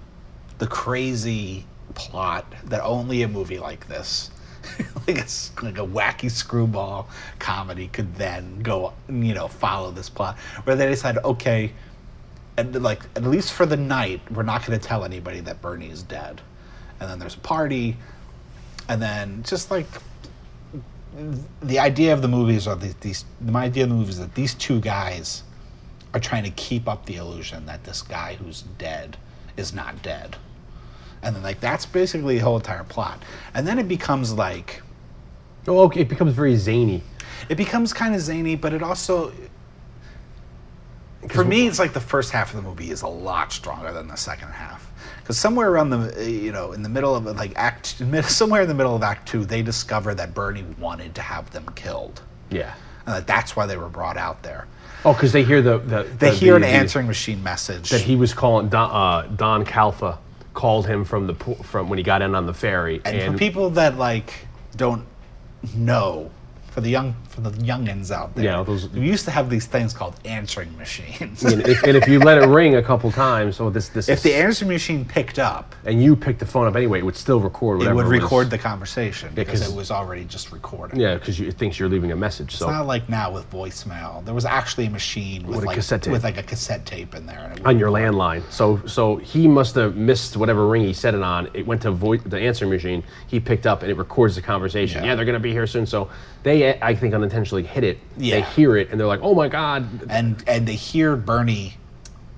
[0.58, 4.30] the crazy plot that only a movie like this,
[5.06, 10.38] like a, like a wacky screwball comedy, could then go, you know, follow this plot.
[10.64, 11.72] Where they decide, okay,
[12.56, 15.90] and like at least for the night, we're not going to tell anybody that Bernie
[15.90, 16.40] is dead.
[17.00, 17.96] And then there's a party,
[18.88, 19.86] and then just like
[21.62, 24.34] the idea of the movies are these, these my idea of the movies is that
[24.34, 25.42] these two guys
[26.12, 29.16] are trying to keep up the illusion that this guy who's dead
[29.56, 30.36] is not dead
[31.22, 33.22] and then like that's basically the whole entire plot.
[33.54, 34.82] And then it becomes like
[35.68, 37.02] oh, okay, it becomes very zany.
[37.48, 39.32] it becomes kind of zany but it also
[41.28, 44.08] for me it's like the first half of the movie is a lot stronger than
[44.08, 44.90] the second half.
[45.18, 48.74] Because somewhere around the you know in the middle of like act somewhere in the
[48.74, 52.22] middle of act two they discover that bernie wanted to have them killed.
[52.50, 52.74] Yeah.
[53.06, 54.66] and that that's why they were brought out there.
[55.04, 57.90] Oh, because they hear the, the they the- hear the- an answering machine message.
[57.90, 60.18] that he was calling Don, uh, Don Calfa
[60.54, 63.00] called him from the from when he got in on the ferry.
[63.04, 64.32] And, for people that like
[64.76, 65.06] don't
[65.74, 66.30] know
[66.70, 69.66] for the young for the youngins out there Yeah, those- we used to have these
[69.66, 73.60] things called answering machines and if, and if you let it ring a couple times,
[73.60, 76.66] oh, this this if is, the answering machine picked up and you picked the phone
[76.66, 77.78] up anyway, it would still record.
[77.78, 77.92] Whatever.
[78.00, 81.78] It would record the conversation because it was already just recorded Yeah, because it thinks
[81.78, 82.48] you're leaving a message.
[82.48, 84.24] It's So not like now with voicemail.
[84.24, 86.12] There was actually a machine with, With a like cassette tape.
[86.12, 87.52] with like a cassette tape in there.
[87.64, 88.42] On your would- landline.
[88.50, 91.48] So so he must have missed whatever ring he set it on.
[91.54, 93.02] It went to voice the answering machine.
[93.26, 95.02] He picked up and it records the conversation.
[95.04, 95.10] Yeah.
[95.10, 95.86] Yeah, they're gonna be here soon.
[95.86, 96.08] So
[96.42, 97.98] they I think unintentionally hit it.
[98.16, 98.40] They Yeah.
[98.50, 101.76] hear it and they're like, oh my god, and and they hear Bernie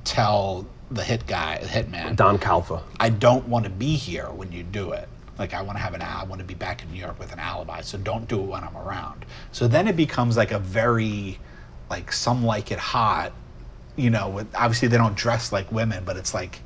[0.05, 2.83] tell the hit guy, the hitman, Don Calfa.
[3.01, 5.09] I don't want to be here when you do it.
[5.39, 7.33] Like I want to have an I want to be back in New York with
[7.33, 9.25] an alibi, so don't do it when I'm around.
[9.53, 11.39] So then it becomes like a very
[11.89, 13.33] like some like it hot,
[13.97, 16.61] you know, with obviously they don't dress like women, but it's like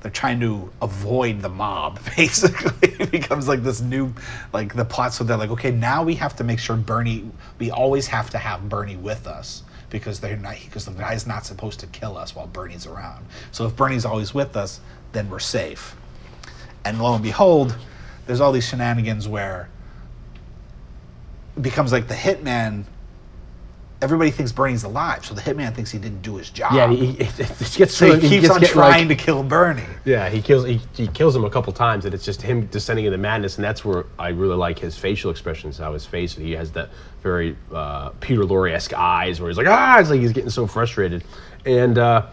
[0.00, 2.88] they're trying to avoid the mob basically.
[2.98, 4.12] it becomes like this new
[4.52, 7.70] like the plot so they're like, okay, now we have to make sure Bernie we
[7.70, 11.80] always have to have Bernie with us because they're not because the guy's not supposed
[11.80, 13.26] to kill us while Bernie's around.
[13.52, 14.80] So if Bernie's always with us,
[15.12, 15.96] then we're safe.
[16.84, 17.76] And lo and behold,
[18.26, 19.68] there's all these shenanigans where
[21.56, 22.84] it becomes like the hitman.
[24.02, 26.72] Everybody thinks Bernie's alive, so the hitman thinks he didn't do his job.
[26.72, 27.36] Yeah, he, he, it
[27.76, 29.82] gets so he he keeps gets on get, trying like- to kill Bernie.
[30.06, 33.04] Yeah, he kills he, he kills him a couple times, and it's just him descending
[33.04, 36.52] into madness, and that's where I really like his facial expressions, how his face he
[36.52, 36.88] has that
[37.22, 40.66] very uh, Peter Lorre esque eyes, where he's like ah, it's like he's getting so
[40.66, 41.22] frustrated,
[41.66, 42.26] and uh,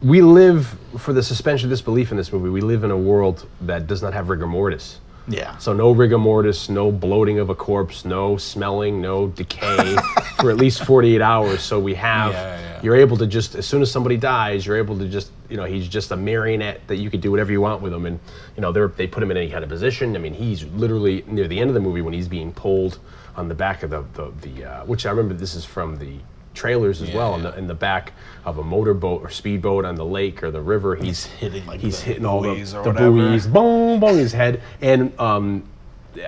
[0.00, 2.48] we live for the suspension of disbelief in this movie.
[2.48, 4.98] We live in a world that does not have rigor mortis.
[5.28, 5.56] Yeah.
[5.58, 9.96] So no rigor mortis, no bloating of a corpse, no smelling, no decay
[10.40, 11.62] for at least 48 hours.
[11.62, 12.80] So we have, Yeah, yeah.
[12.82, 15.64] you're able to just, as soon as somebody dies, you're able to just, you know,
[15.64, 18.04] he's just a marionette that you could do whatever you want with him.
[18.06, 18.18] And,
[18.56, 20.16] you know, they're, they put him in any kind of position.
[20.16, 22.98] I mean, he's literally near the end of the movie when he's being pulled
[23.36, 26.16] on the back of the, the, the uh, which I remember this is from the
[26.54, 28.12] trailers as Yeah, well, in the, in the back
[28.44, 30.96] of a motorboat or speedboat on the lake or the river.
[30.96, 33.10] He's, hitting, like, he's hitting all the, the whatever.
[33.10, 34.62] buoys, boom, boom, his head.
[34.80, 35.64] And um,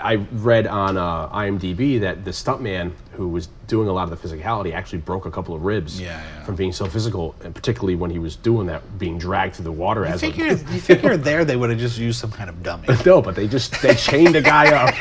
[0.02, 4.28] I read on uh, IMDb that the stuntman who was doing a lot of the
[4.28, 6.44] physicality actually broke a couple of ribs Yeah, yeah.
[6.44, 9.72] from being so physical, and particularly when he was doing that, being dragged through the
[9.72, 12.50] water You as a figure, you figure there they would have just used some kind
[12.50, 12.88] of dummy.
[13.06, 14.94] no, but they just they chained a guy up,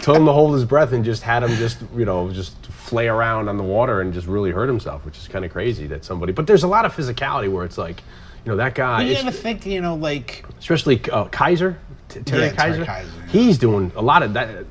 [0.02, 3.08] told him to hold his breath, and just had him just you know just flay
[3.08, 6.04] around on the water and just really hurt himself, which is kind of crazy that
[6.04, 6.32] somebody.
[6.32, 8.00] But there's a lot of physicality where it's like,
[8.44, 11.76] you know, that guy, You ever think, you know, like especially uh, Kiser,
[12.08, 13.26] T- Terry Yeah, Terry Kiser, Kiser, yeah.
[13.26, 14.64] he's doing a lot of that.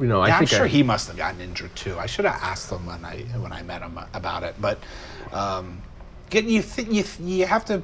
[0.00, 1.98] You know, I Yeah, I'm think sure I- he must have gotten injured too.
[1.98, 4.54] I should have asked him when I when I met him about it.
[4.60, 4.78] But
[5.32, 5.82] um,
[6.30, 7.82] get you think you you have to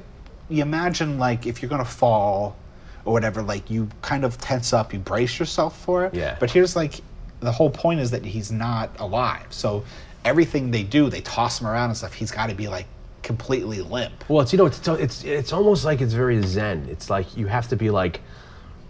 [0.49, 2.55] you imagine like if you're gonna fall
[3.03, 6.13] or whatever, like you kind of tense up, you brace yourself for it.
[6.13, 6.37] Yeah.
[6.39, 7.01] But here's like
[7.39, 9.45] the whole point is that he's not alive.
[9.51, 9.85] So
[10.23, 12.13] everything they do, they toss him around and stuff.
[12.13, 12.87] He's got to be like
[13.21, 14.27] completely limp.
[14.29, 16.87] Well, it's you know, it's it's it's almost like it's very zen.
[16.89, 18.21] It's like you have to be like,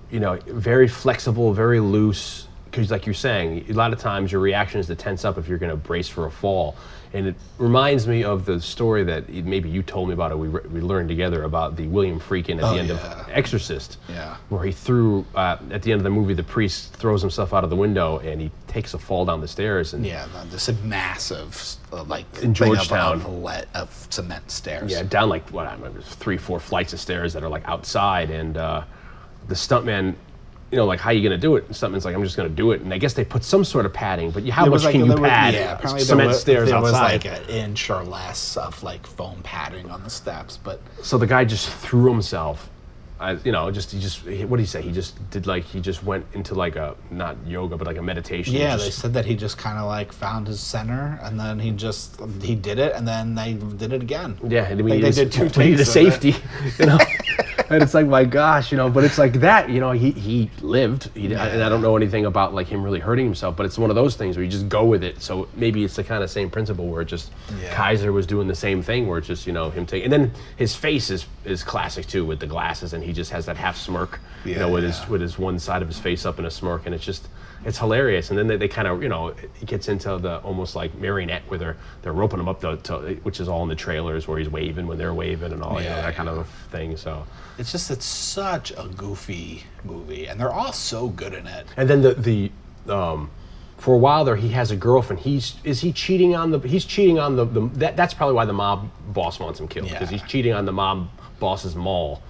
[0.10, 2.45] you know, very flexible, very loose.
[2.76, 5.48] Because, like you're saying, a lot of times your reaction is to tense up if
[5.48, 6.76] you're going to brace for a fall.
[7.14, 10.38] And it reminds me of the story that maybe you told me about it.
[10.38, 12.96] We, re- we learned together about the William Friedkin at Oh, the end yeah.
[13.22, 14.36] of Exorcist, Yeah.
[14.50, 16.34] where he threw uh, at the end of the movie.
[16.34, 19.48] The priest throws himself out of the window and he takes a fall down the
[19.48, 19.94] stairs.
[19.94, 23.22] And Yeah, this massive uh, like In Georgetown.
[23.22, 24.92] of, of cement stairs.
[24.92, 28.30] Yeah, down like what I remember, three, four flights of stairs that are like outside,
[28.30, 28.84] and uh,
[29.48, 30.16] the stuntman,
[30.72, 31.68] you know, like how are you gonna do it?
[31.68, 33.86] The stuntman's like, I'm just gonna do it, and I guess they put some sort
[33.86, 35.54] of padding, but you, how much like- can you pad?
[35.54, 39.06] yeah, apparently cement there was, stairs there was like an inch or less of like
[39.06, 42.70] foam padding on the steps, but so the guy just threw himself.
[43.26, 44.82] I, you know, just he just what did he say?
[44.82, 48.02] He just did like he just went into like a not yoga but like a
[48.02, 48.54] meditation.
[48.54, 51.72] Yeah, they said that he just kind of like found his center, and then he
[51.72, 54.38] just he did it, and then they did it again.
[54.48, 55.86] Yeah, Like, need, they a- did two we need a it.
[55.86, 56.36] safety,
[56.80, 56.98] you know.
[57.70, 58.90] and it's like, my gosh, you know.
[58.90, 59.92] But it's like that, you know.
[59.92, 63.56] He he lived, he, and I don't know anything about like him really hurting himself.
[63.56, 65.22] But it's one of those things where you just go with it.
[65.22, 67.74] So maybe it's the kind of same principle where it just Yeah.
[67.76, 70.32] Kiser was doing the same thing, where it's just you know him taking, and then
[70.58, 73.78] his face is is classic too with the glasses, and he just has that half
[73.78, 74.92] smirk, you know, with yeah.
[74.92, 77.28] his with his one side of his face up in a smirk, and it's just.
[77.64, 80.76] It's hilarious, and then they, they kind of, you know, it gets into the almost
[80.76, 83.76] like marionette where they're they're roping him up to, to which is all in the
[83.76, 86.48] trailers where he's waving when they're waving and all you know, Yeah, that kind of
[86.70, 86.96] thing.
[86.96, 87.26] So,
[87.58, 91.66] It's just it's such a goofy movie, and they're all so good in it.
[91.76, 92.52] and then the the
[92.94, 93.32] um,
[93.78, 95.22] for a while there he has a girlfriend.
[95.24, 98.46] He's is he cheating on the he's cheating on the, the that, that's probably why
[98.46, 100.20] the mob boss wants him killed because Yeah.
[100.20, 101.08] he's cheating on the mob
[101.40, 102.22] boss's mall,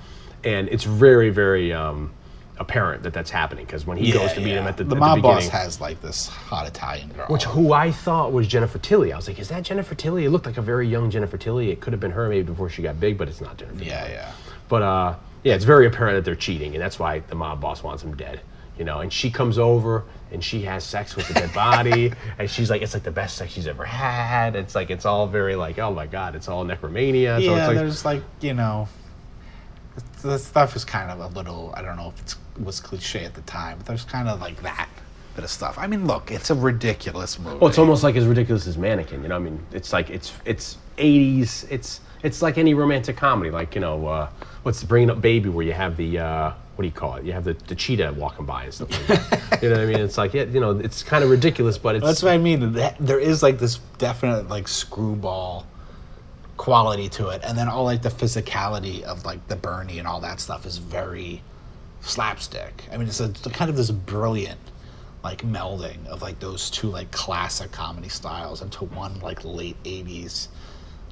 [0.45, 2.12] and it's very very um,
[2.58, 4.99] apparent that that's happening because when he goes to meet him at the, the at
[4.99, 7.27] mob the boss has like this hot Italian girl.
[7.27, 9.12] Which who I thought was Jennifer Tilly.
[9.12, 10.25] I was like, is that Jennifer Tilly?
[10.25, 11.71] It looked like a very young Jennifer Tilly.
[11.71, 14.01] It could have been her maybe before she got big, but it's not Jennifer yeah,
[14.01, 14.13] Tilly.
[14.13, 14.31] yeah.
[14.69, 17.84] But uh, yeah, it's very apparent that they're cheating, and that's why the mob boss
[17.84, 18.41] wants him dead.
[18.77, 20.03] You know, and she comes over
[20.34, 23.38] and she has sex with the dead body, and she's like, it's like the best
[23.38, 24.55] sex she's ever had.
[24.55, 27.38] It's like it's all very like, oh my god, it's all necromania.
[27.38, 28.88] so yeah, it's like, there's like you know,
[30.21, 31.73] the stuff is kind of a little.
[31.75, 34.62] I don't know if it was cliche at the time, but there's kind of like
[34.63, 34.89] that
[35.36, 35.77] bit of stuff.
[35.77, 37.58] I mean, look, it's a ridiculous movie.
[37.58, 39.21] Well, it's almost like as ridiculous as Mannequin.
[39.21, 41.65] You know, I mean, it's like it's it's '80s.
[41.69, 43.51] It's it's like any romantic comedy.
[43.51, 44.29] Like you know, uh,
[44.63, 47.25] what's Bringing Up Baby, where you have the uh, what do you call it?
[47.25, 49.60] You have the, the cheetah walking by and stuff like that.
[49.63, 49.99] you know what I mean?
[49.99, 52.73] It's like yeah, you know, it's kind of ridiculous, but it's That's what I mean.
[52.73, 55.65] That- There is like this definite like screwball
[56.58, 60.20] quality to it, and then all like the physicality of like the Bernie and all
[60.22, 61.41] that stuff is very
[62.02, 62.86] slapstick.
[62.91, 64.60] I mean, it's a it's kind of this brilliant
[65.24, 70.48] like melding of like those two like classic comedy styles into one like late '80s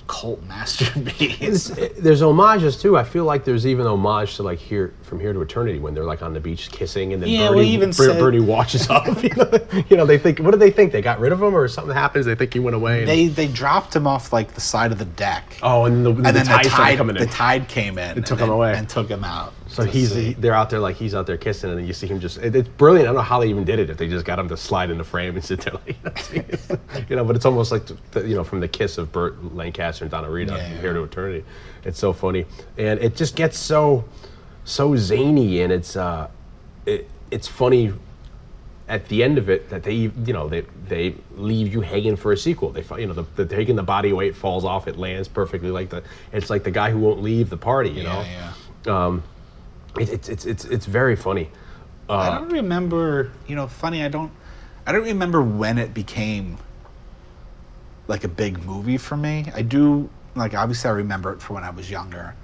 [0.08, 1.68] cult masterpiece.
[1.98, 2.98] There's homages too.
[2.98, 6.04] I feel like there's even homage to like here from here to eternity when they're
[6.04, 8.90] like on the beach kissing and then Yeah, well, Bernie, even Ber- said- Bernie watches
[8.90, 9.06] up.
[9.24, 10.92] You know, you know, they think what do they think?
[10.92, 12.26] They got rid of him or something happens?
[12.26, 13.00] They think he went away.
[13.02, 15.58] and- they they dropped him off like the side of the deck.
[15.64, 18.18] oh, and the, the, and then tide the started tide, coming the tide came in
[18.18, 18.74] It took then- him away.
[18.76, 19.54] and took him out.
[19.74, 22.06] So he's he, they're out there like he's out there kissing, and then you see
[22.06, 22.38] him just.
[22.38, 23.08] It, it's brilliant.
[23.08, 23.90] I don't know how they even did it.
[23.90, 27.16] If they just got him to slide in the frame and sit there, like, you
[27.16, 27.26] know.
[27.26, 30.30] But it's almost like the, you know from the kiss of Burt Lancaster and Donna
[30.30, 30.80] Reed Yeah, yeah.
[30.80, 31.44] Here to Eternity.
[31.86, 32.46] It's so funny,
[32.78, 34.06] and it just gets so
[34.64, 36.30] so zany, and it's uh,
[36.86, 37.94] it, it's funny
[38.88, 42.32] at the end of it that they you know they they leave you hanging for
[42.32, 42.70] a sequel.
[42.70, 45.90] They you know the, the taking the body weight falls off, it lands perfectly like
[45.90, 46.04] the.
[46.32, 47.90] It's like the guy who won't leave the party.
[47.90, 48.22] You know.
[48.22, 48.54] yeah,
[48.86, 49.22] yeah.
[50.00, 51.50] It, it's it's it's it's very funny.
[52.10, 53.32] I don't remember.
[53.48, 54.04] You know, funny.
[54.04, 54.32] I don't.
[54.86, 56.58] I don't remember when it became
[58.08, 59.52] like a big movie for me.
[59.56, 60.10] I do.
[60.36, 62.36] Like obviously, I remember it from when I was younger.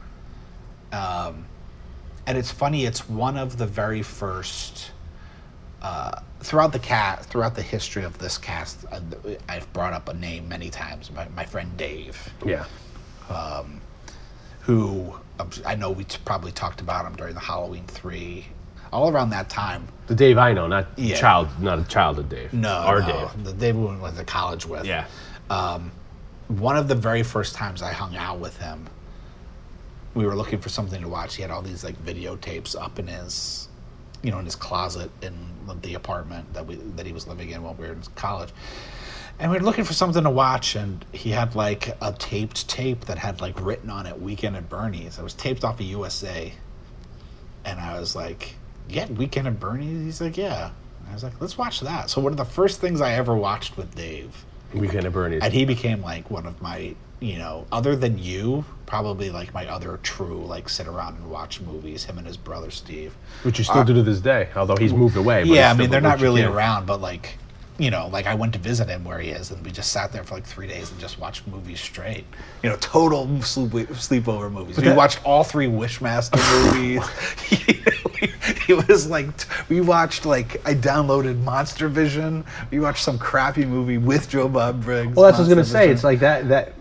[0.91, 1.45] Um,
[2.25, 2.85] and it's funny.
[2.85, 4.91] It's one of the very first.
[5.81, 8.99] Uh, throughout the cast, throughout the history of this cast, I,
[9.47, 11.09] I've brought up a name many times.
[11.11, 12.33] My, my friend Dave.
[12.45, 12.65] Yeah.
[14.61, 15.21] who um,
[15.65, 18.45] I know we t- probably talked about him during the Halloween three,
[18.91, 19.87] all around that time.
[20.07, 21.15] The Dave I know, not Yeah.
[21.15, 22.53] child, not a childhood Dave.
[22.53, 23.43] No, our no, Dave.
[23.45, 24.85] the Dave we went to college with.
[24.85, 25.05] Yeah.
[25.49, 25.91] Um,
[26.47, 28.87] one of the very first times I hung out with him,
[30.15, 31.35] we were looking for something to watch.
[31.35, 33.67] He had all these like videotapes up in his,
[34.23, 35.33] you know, in his closet in
[35.83, 38.49] the apartment that we that he was living in while we were in college.
[39.39, 43.05] And we were looking for something to watch, and he had like a taped tape
[43.05, 46.53] that had like written on it "Weekend at Bernie's." It was taped off of USA,
[47.63, 48.55] and I was like,
[48.89, 52.19] "Yeah, Weekend at Bernie's." He's like, "Yeah." And I was like, "Let's watch that." So
[52.19, 55.41] one of the first things I ever watched with Dave, Weekend at Bernie's.
[55.41, 59.65] and he became like one of my, you know, other than you, probably like my
[59.67, 62.03] other true like sit around and watch movies.
[62.03, 63.15] Him and his brother Steve.
[63.43, 65.43] which you still do to this day, although he's moved away.
[65.43, 67.37] but Uh, Yeah, I mean they're not really around, but like,
[67.79, 70.11] you know, like I went to visit him where he is, and we just sat
[70.11, 72.25] there for like three days and just watched movies straight.
[72.61, 74.77] You know, total sleep sleepover movies.
[74.77, 76.37] we that- watched all three Wishmaster
[76.73, 77.01] movies.
[78.69, 79.27] it was like
[79.69, 82.45] we watched like I downloaded MonsterVision.
[82.69, 85.15] We watched some crappy movie with Joe Bob Briggs.
[85.15, 85.89] Well, that's what I was gonna Monster say.
[85.89, 86.73] It's like that that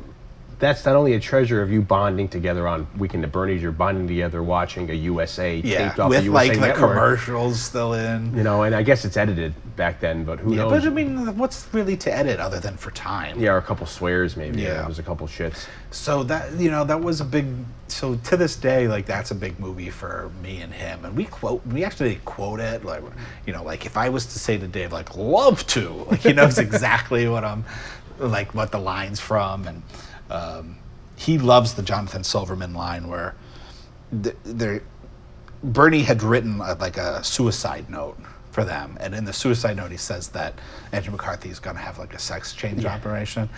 [0.59, 4.09] that's not only a treasure of you bonding together on Weekend at Bernie's, you're bonding
[4.09, 6.79] together watching a USA yeah, taped off with the USA like the network.
[6.95, 8.37] commercials still in.
[8.37, 10.83] You know, and I guess it's edited back then, but who Yeah, knows?
[10.83, 13.39] but I mean, what's really to edit other than for time?
[13.39, 14.63] yeah, or a couple swears maybe.
[14.63, 14.83] Yeah, Yeah.
[14.83, 15.67] there's a couple shits.
[15.91, 17.47] So that you know that was a big.
[17.87, 21.25] So to this day, like that's a big movie for me and him, and we
[21.25, 21.65] quote.
[21.69, 23.03] We actually quote it like,
[23.47, 26.33] you know, like if I was to say to Dave, like love to, like he
[26.33, 27.65] knows exactly what I'm,
[28.19, 29.83] like what the lines from, and
[30.31, 30.77] um,
[31.17, 33.35] he loves the Jonathan Silverman line where,
[34.23, 34.83] th- there,
[35.63, 38.19] Bernie had written a, like a suicide note
[38.51, 40.55] for them, and in the suicide note he says that
[40.93, 43.49] Andrew McCarthy is going to have like a sex change operation,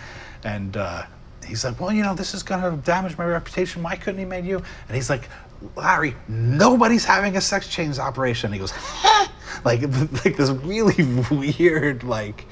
[0.43, 1.03] and uh,
[1.45, 3.83] he's like, "Well, you know, this is going to damage my reputation.
[3.83, 5.29] Why couldn't he made you?" And he's like,
[5.75, 8.73] "Larry, nobody's having a sex change operation." He goes,
[9.63, 9.81] like
[10.25, 12.45] like this really weird like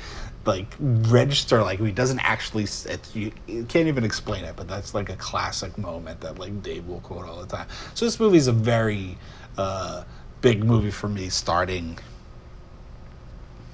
[0.50, 4.96] like register like he doesn't actually it's, you, you can't even explain it but that's
[4.96, 7.68] like a classic moment that like dave will quote all the time.
[7.94, 9.16] So this movie is a very
[9.58, 10.04] uh,
[10.42, 12.00] big movie for me starting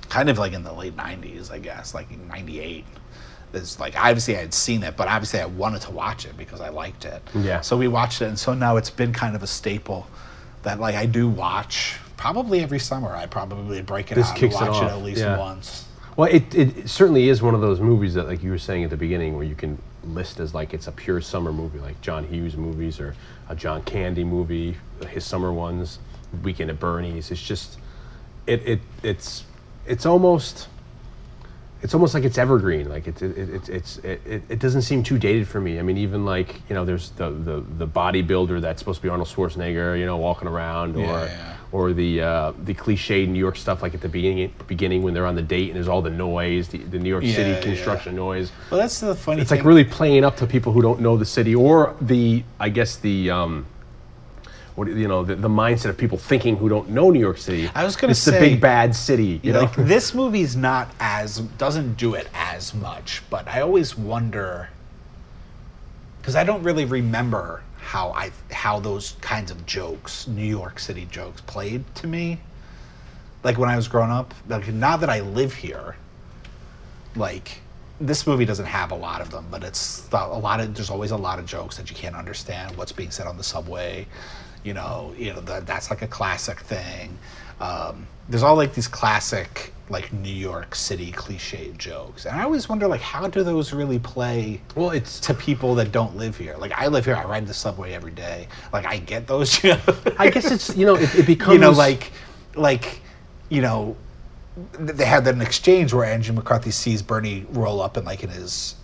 [0.09, 2.85] kind of like in the late 90s i guess like 98
[3.53, 6.61] it's like obviously i had seen it but obviously i wanted to watch it because
[6.61, 7.21] i liked it.
[7.33, 7.61] Yeah.
[7.61, 10.07] so we watched it and so now it's been kind of a staple
[10.63, 13.15] that like i do watch probably every summer.
[13.15, 15.37] I probably break it This out and it watch it, off, at least yeah.
[15.37, 15.84] once
[16.15, 18.89] Well, it, it certainly is one of those movies that, like you were saying at
[18.89, 22.25] the beginning, where you can list as like it's a pure summer movie, like John
[22.25, 23.15] Hughes movies or
[23.49, 24.77] a John Candy movie,
[25.09, 25.99] his summer ones,
[26.43, 27.31] Weekend at Bernie's.
[27.31, 27.79] It's just,
[28.47, 29.43] it, it it's
[29.85, 30.67] it's almost
[31.81, 32.89] it's almost like it's evergreen.
[32.89, 35.79] Like it, it, it, it's it, it, doesn't seem too dated for me.
[35.79, 39.09] I mean, even like you know, there's the the the bodybuilder that's supposed to be
[39.09, 41.55] Arnold Schwarzenegger, you know, walking around, or Yeah, yeah.
[41.75, 45.25] Or the uh, the cliche New York stuff, like at the beginning beginning when they're
[45.25, 47.59] on the date and there's all the noise, the, the New York Yeah, City yeah.
[47.61, 48.51] construction noise.
[48.71, 51.17] well that's the funny It's thing like really playing up to people who don't know
[51.17, 53.65] the city, or the I guess the um,
[54.75, 57.69] what you know the, the mindset of people thinking who don't know New York City.
[57.75, 59.41] I was gonna say it's the big bad city.
[59.43, 63.97] You know, like this movie's not as doesn't do it as much but i always
[63.97, 64.69] wonder
[66.21, 71.07] because i don't really remember how i how those kinds of jokes new york city
[71.11, 72.39] jokes played to me
[73.43, 75.95] like when i was growing up like now that i live here
[77.15, 77.61] like
[77.99, 80.75] this movie doesn't have a lot of them, but it's a lot of.
[80.75, 83.43] There's always a lot of jokes that you can't understand what's being said on the
[83.43, 84.05] subway.
[84.63, 87.17] You know, you know that that's like a classic thing.
[87.61, 92.67] Um, there's all like these classic like New York City cliche jokes, and I always
[92.67, 96.55] wonder like how do those really play Well, it's to people that don't live here?
[96.57, 98.47] Like I live here, I ride the subway every day.
[98.73, 99.83] Like I get those jokes.
[100.17, 102.11] I guess it's you know it, it becomes you know, like,
[102.55, 102.99] like,
[103.49, 103.95] you know,
[104.79, 108.75] they had an exchange where Andrew McCarthy sees Bernie roll up in like in his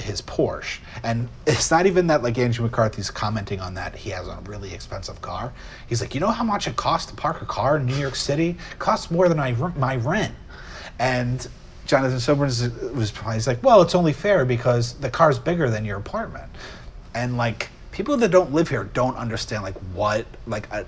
[0.00, 4.28] his Porsche, and it's not even that like Andrew McCarthy's commenting on that he has
[4.28, 5.52] a really expensive car.
[5.86, 8.16] He's like, you know how much it costs to park a car in New York
[8.16, 8.50] City?
[8.72, 10.34] It costs more than I my rent,
[10.98, 11.46] and.
[11.86, 15.98] Jonathan Silverman's was he's like, well, it's only fair because the car's bigger than your
[15.98, 16.50] apartment,
[17.14, 20.84] and like people that don't live here don't understand like what like a,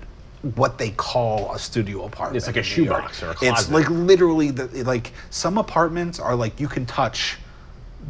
[0.55, 2.35] what they call a studio apartment.
[2.35, 3.13] It's like a in New York.
[3.13, 3.61] shoebox or a closet.
[3.61, 7.37] It's like literally the like some apartments are like you can touch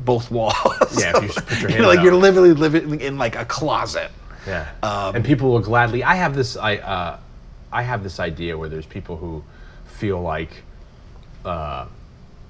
[0.03, 0.55] both walls.
[0.99, 2.05] Yeah, if you just put your You hand know, like out.
[2.05, 4.09] you're literally living in like a closet.
[4.47, 6.03] Yeah, Um, and people will gladly.
[6.03, 6.57] I have this.
[6.57, 7.19] I uh,
[7.71, 9.43] I have this idea where there's people who
[9.85, 10.63] feel like
[11.45, 11.85] uh,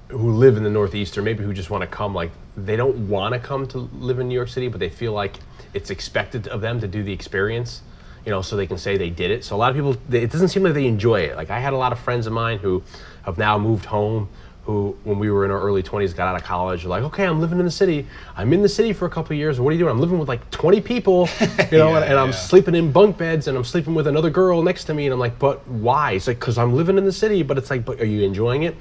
[0.08, 2.14] who live in the Northeast, or maybe who just want to come.
[2.14, 5.12] Like they don't want to come to live in New York City, but they feel
[5.12, 5.36] like
[5.72, 7.82] it's expected of them to do the experience.
[8.24, 9.44] You know, so they can say they did it.
[9.44, 11.36] So a lot of people, they, it doesn't seem like they enjoy it.
[11.36, 12.82] Like I had a lot of friends of mine who
[13.22, 14.28] have now moved home.
[14.64, 17.40] Who, when we were in our early 20s, got out of college, like, okay, I'm
[17.40, 18.06] living in the city.
[18.36, 19.58] I'm in the city for a couple of years.
[19.58, 19.90] What are you doing?
[19.90, 21.28] I'm living with like 20 people,
[21.72, 22.34] you know, and, and I'm yeah.
[22.36, 25.06] sleeping in bunk beds and I'm sleeping with another girl next to me.
[25.06, 26.12] And I'm like, but why?
[26.12, 27.42] It's like, because I'm living in the city.
[27.42, 28.76] But it's like, but are you enjoying it?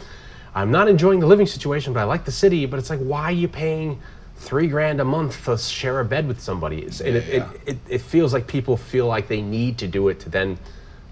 [0.54, 2.66] I'm not enjoying the living situation, but I like the city.
[2.66, 4.02] But it's like, why are you paying
[4.36, 6.80] three grand a month to share a bed with somebody?
[6.82, 7.50] It's, and it, Yeah.
[7.54, 10.58] it, it, it feels like people feel like they need to do it to then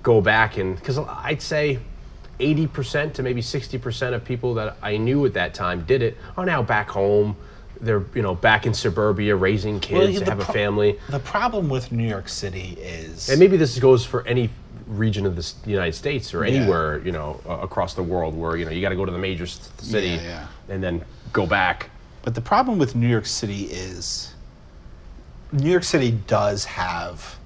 [0.03, 1.79] go back and because I'd say
[2.39, 6.45] 80% to maybe 60% of people that I knew at that time did it are
[6.45, 7.35] now back home.
[7.79, 10.99] They're you know back in suburbia raising kids, yeah, they the have a family.
[11.09, 14.49] The problem with New York City is And maybe this goes for any
[14.87, 16.53] region of the United States or Yeah.
[16.55, 19.11] anywhere, you know, uh, across the world where, you know, you got to go to
[19.11, 20.47] the major city Yeah, yeah.
[20.69, 21.89] and then go back.
[22.23, 24.33] But the problem with New York City is
[25.51, 27.36] New York City does have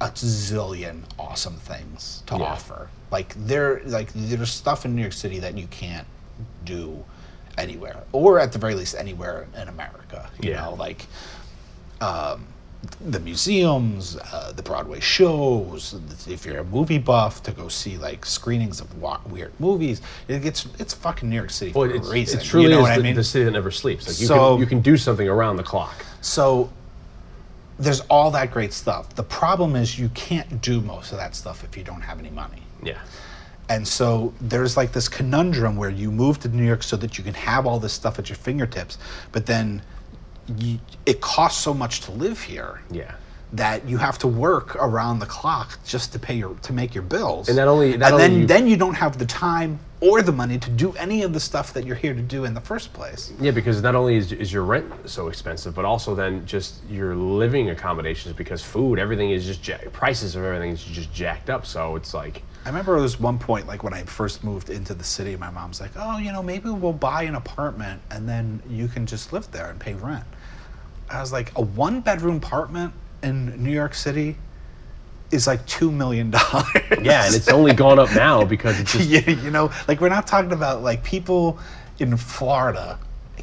[0.00, 2.42] a zillion awesome things to Yeah.
[2.44, 2.88] offer.
[3.10, 6.06] Like there like there's stuff in New York City that you can't
[6.64, 7.04] do
[7.56, 10.62] anywhere or at the very least anywhere in America, you Yeah.
[10.62, 11.06] know, like
[12.00, 12.46] um,
[13.00, 15.96] the museums, uh, the Broadway shows.
[16.28, 20.42] If you're a movie buff, to go see like screenings of wa- weird movies, it
[20.42, 21.72] gets it's fucking New York City
[27.78, 29.14] there's all that great stuff.
[29.14, 32.30] The problem is you can't do most of that stuff if you don't have any
[32.30, 32.62] money.
[32.82, 32.98] Yeah.
[33.68, 37.24] And so there's like this conundrum where you move to New York so that you
[37.24, 38.98] can have all this stuff at your fingertips,
[39.30, 39.82] but then
[40.56, 43.14] you, it costs so much to live here Yeah.
[43.52, 47.02] That you have to work around the clock just to pay your to make your
[47.02, 47.48] bills.
[47.48, 50.22] And not only- not and only then you- then you don't have the time or
[50.22, 52.60] the money to do any of the stuff that you're here to do in the
[52.60, 53.32] first place.
[53.40, 57.16] Yeah, because not only is, is your rent so expensive, but also then just your
[57.16, 61.64] living accommodations because food, everything is just ja- prices of everything is just jacked up.
[61.66, 64.92] So it's like, I remember there was one point, like when I first moved into
[64.94, 68.62] the city, my mom's like, "Oh, you know, maybe we'll buy an apartment and then
[68.68, 70.24] you can just live there and pay rent."
[71.10, 72.92] I was like, "A one-bedroom apartment
[73.22, 74.36] in New York City
[75.30, 76.66] is like two million dollars."
[77.02, 80.08] yeah, and it's only gone up now because it's just you, you know, like we're
[80.08, 81.58] not talking about like people
[81.98, 82.98] in Florida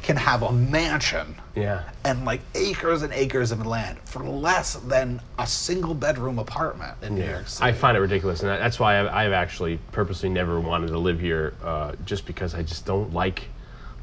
[0.06, 1.82] can have a mansion yeah.
[2.04, 7.16] and like acres and acres of land for less than a single bedroom apartment in
[7.16, 7.64] New York City.
[7.64, 11.18] I find it ridiculous, and that's why I've, I've actually purposely never wanted to live
[11.18, 13.48] here, uh, just because I just don't like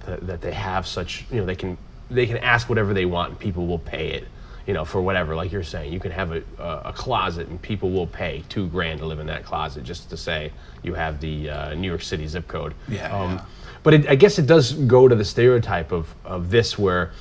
[0.06, 1.26] that, that they have such.
[1.32, 1.78] You know, they can
[2.10, 4.28] they can ask whatever they want, and people will pay it.
[4.66, 5.36] You know, for whatever.
[5.36, 8.68] Like you're saying, you can have a, a, a closet, and people will pay two
[8.68, 10.52] grand to live in that closet just to say
[10.84, 12.74] you have the uh, New York City zip code.
[12.88, 13.46] Yeah, Um, yeah.
[13.84, 17.12] But it, I guess it does go to the stereotype of, of this, where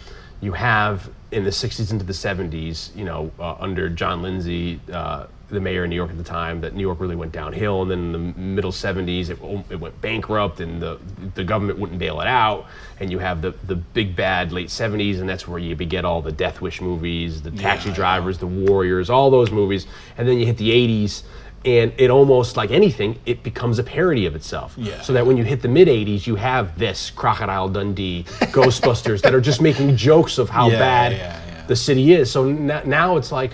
[0.41, 5.27] you have in the 60s into the 70s, you know, uh, under John Lindsay, uh,
[5.53, 7.83] the mayor of New York at the time, that New York really went downhill.
[7.83, 9.39] And then in the middle 70s, it,
[9.71, 10.99] it went bankrupt and the,
[11.35, 12.67] the government wouldn't bail it out.
[13.01, 16.23] And you have the, the big bad late 70s, and that's where you get all
[16.23, 19.87] the Death Wish movies, the Taxi Yeah, Drivers, the Warriors, all those movies.
[20.17, 21.23] And then you hit the 80s.
[21.65, 24.75] And it almost like anything, it becomes a parody of itself.
[24.77, 25.01] Yeah.
[25.03, 29.33] So that when you hit the mid 80s, you have this Crocodile Dundee, Ghostbusters that
[29.33, 31.67] are just making jokes of how Yeah, bad yeah.
[31.69, 32.33] the city is.
[32.33, 33.53] So n- now it's like,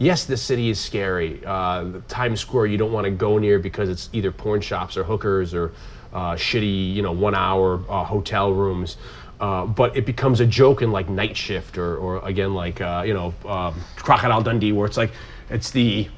[0.00, 1.40] yes, the city is scary.
[1.46, 5.04] Uh, Times Square, you don't want to go near because it's either porn shops or
[5.04, 5.72] hookers or
[6.12, 8.96] uh, shitty, you know, one-hour uh, hotel rooms.
[9.38, 13.02] Uh, but it becomes a joke in like Night Shift or, or again like uh,
[13.06, 15.12] you know um, Crocodile Dundee, where it's like
[15.48, 16.08] it's the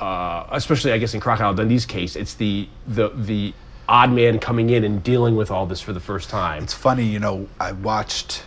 [0.00, 3.52] uh, especially I guess in Crocodile Dundee's case, it's the the the
[3.90, 6.62] odd man coming in and dealing with all this for the first time.
[6.62, 7.46] It's funny, you know.
[7.60, 8.44] I watched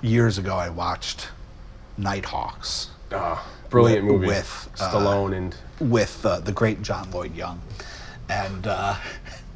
[0.00, 0.56] years ago.
[0.56, 1.28] I watched
[1.98, 2.88] Nighthawks
[3.70, 5.56] Brilliant with- movie with, uh, Stallone and
[5.90, 7.60] with uh, the great John Lloyd Young,
[8.28, 8.96] and uh,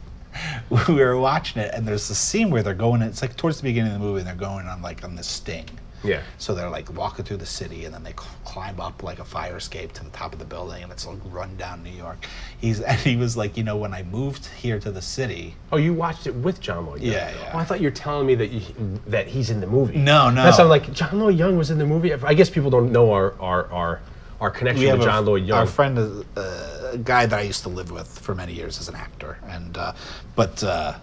[0.89, 1.73] we were watching it.
[1.75, 3.03] And there's a scene where they're going.
[3.03, 5.27] It's like towards the beginning of the movie, and they're going on like on this
[5.27, 5.67] sting.
[6.05, 6.23] Yeah.
[6.39, 9.25] So they're like walking through the city, and then they cl- climb up like a
[9.25, 12.25] fire escape to the top of the building, and it's like run down New York.
[12.59, 15.77] He's and he was like, you know, when I moved here to the city, Oh,
[15.77, 17.01] you watched it with John Lloyd?
[17.01, 17.15] Young.
[17.15, 17.51] Yeah, yeah.
[17.55, 18.63] Oh, I thought you were telling me that you,
[19.07, 19.97] that he's in the movie.
[19.97, 20.43] No, no.
[20.45, 22.13] That sounded like John Lloyd Young was in the movie.
[22.15, 24.01] I guess people don't know our our our,
[24.41, 25.59] our connection with a- John Lloyd Young.
[25.59, 28.79] Our friend, is, uh, a guy that I used to live with for many years
[28.79, 29.93] as an actor, and uh,
[30.37, 30.95] but uh,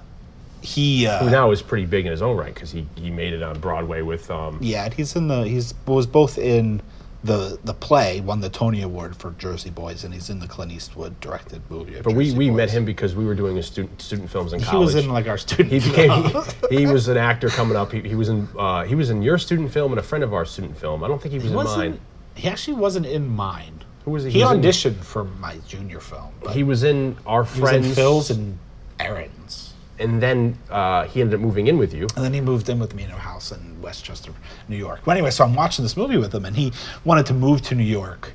[0.62, 3.34] he uh, who now is pretty big in his own right because he, he made
[3.34, 6.82] it on Broadway with um, yeah, and he's in the he's was both in
[7.24, 10.72] the the play, won the Tony Award for Jersey Boys, and he's in the Clint
[10.72, 12.00] Eastwood directed movie.
[12.02, 12.74] But we, Jersey we met Boys.
[12.78, 14.92] him because we were doing a student student films in college.
[14.92, 15.70] He was in like our student.
[15.70, 16.44] he became film.
[16.70, 17.92] he, he was an actor coming up.
[17.92, 20.34] He, he was in uh, he was in your student film and a friend of
[20.34, 21.04] our student film.
[21.04, 22.00] I don't think he was He in mine.
[22.36, 23.84] He actually wasn't in mine.
[24.06, 24.32] Who was he?
[24.32, 26.32] He, He was in- auditioned for my junior film.
[26.44, 28.58] But He was in our in friends Phil's and
[29.00, 29.61] Aaron's.
[30.02, 32.08] And then uh, he ended up moving in with you.
[32.16, 34.34] And then he moved in with me in a house in Westchester,
[34.68, 35.06] New York.
[35.06, 36.74] Well, anyway, so I'm watching this movie with him, and he
[37.06, 38.34] wanted to move to New York.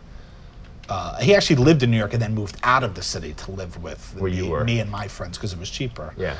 [0.89, 3.51] Uh, he actually lived in New York and then moved out of the city to
[3.51, 4.21] live with me,
[4.65, 6.15] me and my friends because it was cheaper.
[6.17, 6.37] Yeah.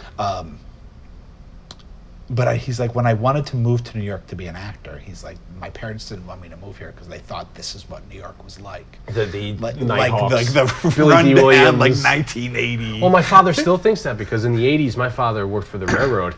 [2.29, 4.57] But I, he's like, when I wanted to move to New York to be an
[4.57, 7.77] actor, he's like, my parents didn't want me to move here because they thought this
[7.77, 8.99] is what New York was like.
[9.07, 12.05] The, the Like, like, like the Billy run down, like Williams.
[12.05, 13.01] 1980.
[13.01, 15.87] Well, my father still thinks that because in the 80s, my father worked for the
[15.87, 16.35] railroad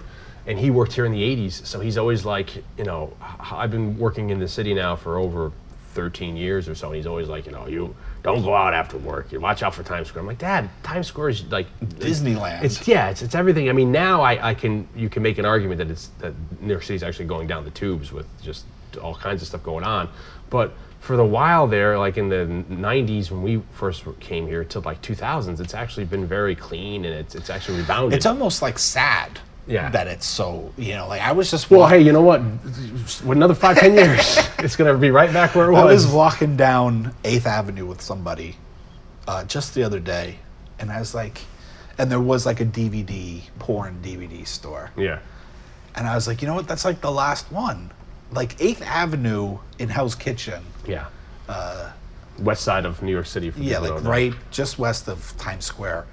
[0.47, 1.65] and he worked here in the 80s.
[1.67, 5.53] So he's always like, you know, I've been working in the city now for over
[5.95, 6.89] 13 years or so.
[6.89, 9.33] And he's always like, you know, you don't go out after work.
[9.33, 10.23] You watch out for Times Square.
[10.23, 12.63] I'm like, Dad, Times Square is like Disneyland.
[12.63, 13.69] It's yeah, it's, it's everything.
[13.69, 16.73] I mean, now I, I can you can make an argument that it's that New
[16.73, 18.65] York City's actually going down the tubes with just
[19.03, 20.09] all kinds of stuff going on.
[20.51, 24.81] But for the while there, like in the 90s when we first came here to
[24.81, 28.17] like 2000s, it's actually been very clean and it's it's actually rebounded.
[28.17, 29.39] it's almost like sad
[29.69, 29.91] Yeah.
[29.91, 32.41] that it's so, you know, like I was just well, hey, you know what?
[32.43, 35.83] With another five, ten years, it's gonna be right back where it was.
[35.83, 36.07] I was.
[36.07, 38.57] walking down Eighth Avenue with somebody
[39.27, 40.39] uh, just the other day,
[40.79, 41.43] and I was like,
[41.99, 45.19] and there was like a DVD porn DVD store, yeah,
[45.95, 46.67] and I was like, you know what?
[46.67, 47.93] That's like the last one.
[48.33, 51.07] Like Eighth Avenue in Hell's Kitchen, yeah.
[52.39, 53.51] West side of New York City.
[53.51, 56.07] Uh, yeah, like right just west of Times Square.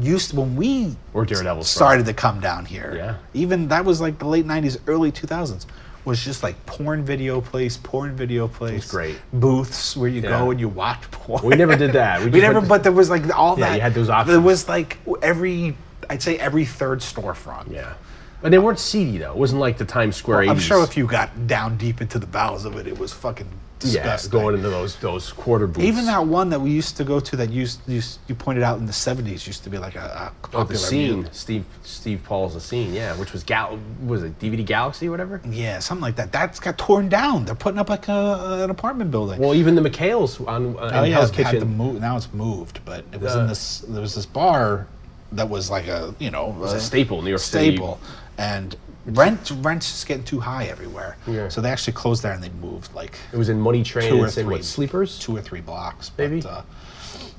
[0.00, 1.78] Used when we Where Daredevil's from.
[1.78, 2.92] started to come down here.
[2.96, 3.14] Yeah.
[3.34, 5.66] Even that was like the late '90s, early 2000s.
[6.04, 8.90] Was just like porn video place, porn video place.
[8.90, 9.18] great.
[9.32, 10.30] Booths where you Yeah.
[10.30, 11.42] go and you watch porn.
[11.44, 12.20] We never did that.
[12.24, 13.74] We We, never, but there was like all Yeah, that.
[13.74, 15.76] you had those There was like every,
[16.08, 17.70] I'd say every third storefront.
[17.72, 17.92] Yeah,
[18.40, 19.32] but they weren't seedy though.
[19.32, 20.48] It wasn't like the Times Square.
[20.48, 23.48] I'm sure if you got down deep into the bowels of it, it was fucking
[23.84, 25.86] yeah, going into those those quarter booths.
[25.86, 28.78] Even that one that we used to go to that used, used you pointed out
[28.78, 31.64] in the '70s used to be like a, a Oh, popular the scene, mu- Steve
[31.82, 35.40] Steve Paul's the scene, yeah, which was Gal was it DVD Galaxy or whatever.
[35.48, 36.32] Yeah, something like that.
[36.32, 37.44] That's got torn down.
[37.44, 39.38] They're putting up like a, an apartment building.
[39.40, 41.76] Well, even the McHale's on uh, oh yeah, Hell's it had to Kitchen.
[41.76, 42.00] move.
[42.00, 43.80] Now it's moved, but it was Uh, in this.
[43.80, 44.86] There was this bar
[45.32, 48.00] that was like a you know was a staple in New York staple,
[48.38, 48.74] and
[49.08, 51.16] rent rent's just getting too high everywhere.
[51.26, 51.48] Yeah.
[51.48, 54.20] So they actually closed there and they moved like It was in Money Train two
[54.20, 55.18] or in three what, Sleepers.
[55.18, 56.10] two or three blocks.
[56.18, 56.40] Maybe.
[56.40, 56.62] But, uh,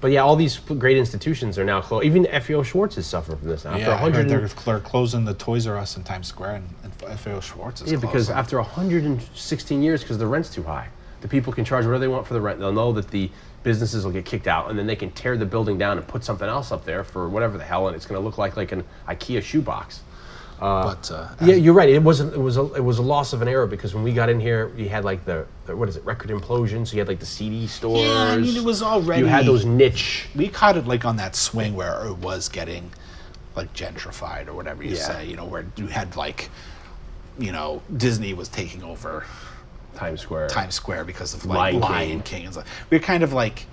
[0.01, 2.05] But yeah, all these great institutions are now closed.
[2.05, 3.71] Even FAO Schwarz has suffered from this now.
[3.71, 6.55] After yeah, I heard 100 they're, they're closing the Toys R Us in Times Square
[6.55, 10.87] and, and FAO Schwarz is yeah, because after 116 years, because the rent's too high,
[11.21, 12.59] the people can charge whatever they want for the rent.
[12.59, 13.29] They'll know that the
[13.63, 16.23] businesses will get kicked out, and then they can tear the building down and put
[16.23, 18.71] something else up there for whatever the hell, and it's going to look like like
[18.71, 20.01] an IKEA shoebox.
[20.59, 21.89] But uh, Yeah, you're right.
[21.89, 22.33] It wasn't.
[22.33, 22.73] It was a.
[22.73, 25.05] It was a loss of an era because when we got in here, you had
[25.05, 26.85] like the, the what is it, record implosion.
[26.87, 28.09] So you had like the CD stores.
[28.09, 30.27] I mean, it was already- You had those niche.
[30.35, 32.91] we caught it like on that swing where it was getting
[33.55, 35.03] like gentrified or whatever you Yeah.
[35.03, 36.49] say, you know, where you had like,
[37.37, 39.25] you know, Disney was taking over
[39.95, 40.49] Times Square.
[40.49, 42.21] Times Square because of like Lion Lion, King.
[42.21, 42.45] King.
[42.45, 42.67] and stuff.
[42.89, 43.65] We are kind of like,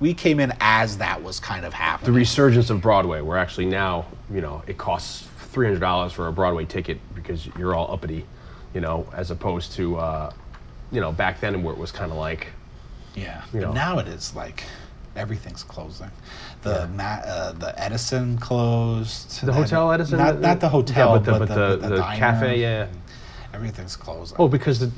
[0.00, 2.12] we came in as that was kind of happening.
[2.12, 6.26] The resurgence of Broadway, where actually now you know it costs three hundred dollars for
[6.28, 8.26] a Broadway ticket because you're all uppity,
[8.74, 10.32] you know, as opposed to uh,
[10.92, 12.48] you know back then where it was kind of like
[13.14, 13.42] yeah.
[13.54, 13.68] you know.
[13.68, 14.64] But now it is like,
[15.16, 16.10] everything's closing.
[16.62, 19.44] The ma- uh, the Edison closed.
[19.44, 20.18] The Hotel Edison?
[20.18, 22.88] Not, not the hotel, Yeah, but the- but, the, the- the, cafe, yeah.
[23.52, 24.36] Everything's closing.
[24.40, 24.90] Oh, because the,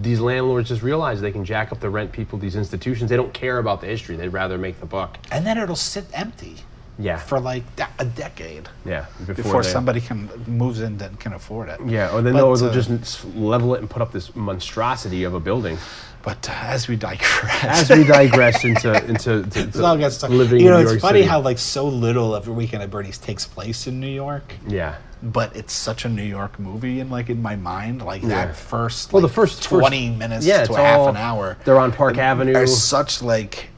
[0.00, 3.10] these landlords just realize they can jack up the rent people, these institutions.
[3.10, 4.14] They don't care about the history.
[4.14, 5.18] They'd rather make the buck.
[5.32, 6.58] and then it'll sit empty
[6.98, 7.16] Yeah.
[7.16, 7.64] for like
[7.98, 9.06] a decade yeah.
[9.26, 11.80] before, they- somebody can moves in and can afford it.
[11.86, 15.34] Yeah, or then But, they'll, uh, just level it and put up this monstrosity of
[15.34, 15.76] a building.
[16.22, 20.30] But uh, as we digress, As we digress into into to, This all gets stuck.
[20.30, 21.28] living You know, in New it's York funny City.
[21.28, 24.94] how like so little of Weekend at Bernie's takes place in New York, yeah.
[25.22, 28.00] but it's such a New York movie in like in my mind.
[28.02, 28.28] Like Yeah.
[28.46, 31.16] that first, Well, the like, first- first- twenty minutes yeah, to a half all- an
[31.18, 31.58] hour.
[31.64, 32.54] they're on Park Avenue.
[32.54, 33.68] Are such like,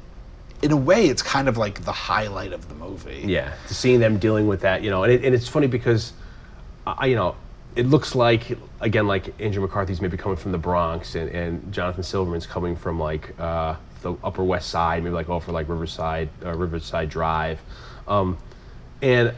[0.62, 3.22] in a way, it's kind of like the highlight of the movie.
[3.24, 6.12] Yeah, to seeing them dealing with that, you know, and, it, and it's funny because,
[6.86, 7.36] I, you know,
[7.74, 12.02] it looks like again like Andrew McCarthy's maybe coming from the Bronx, and, and Jonathan
[12.02, 16.54] Silverman's coming from like uh, the Upper West Side, maybe like over like Riverside, uh,
[16.54, 17.60] Riverside Drive,
[18.08, 18.38] um,
[19.02, 19.32] and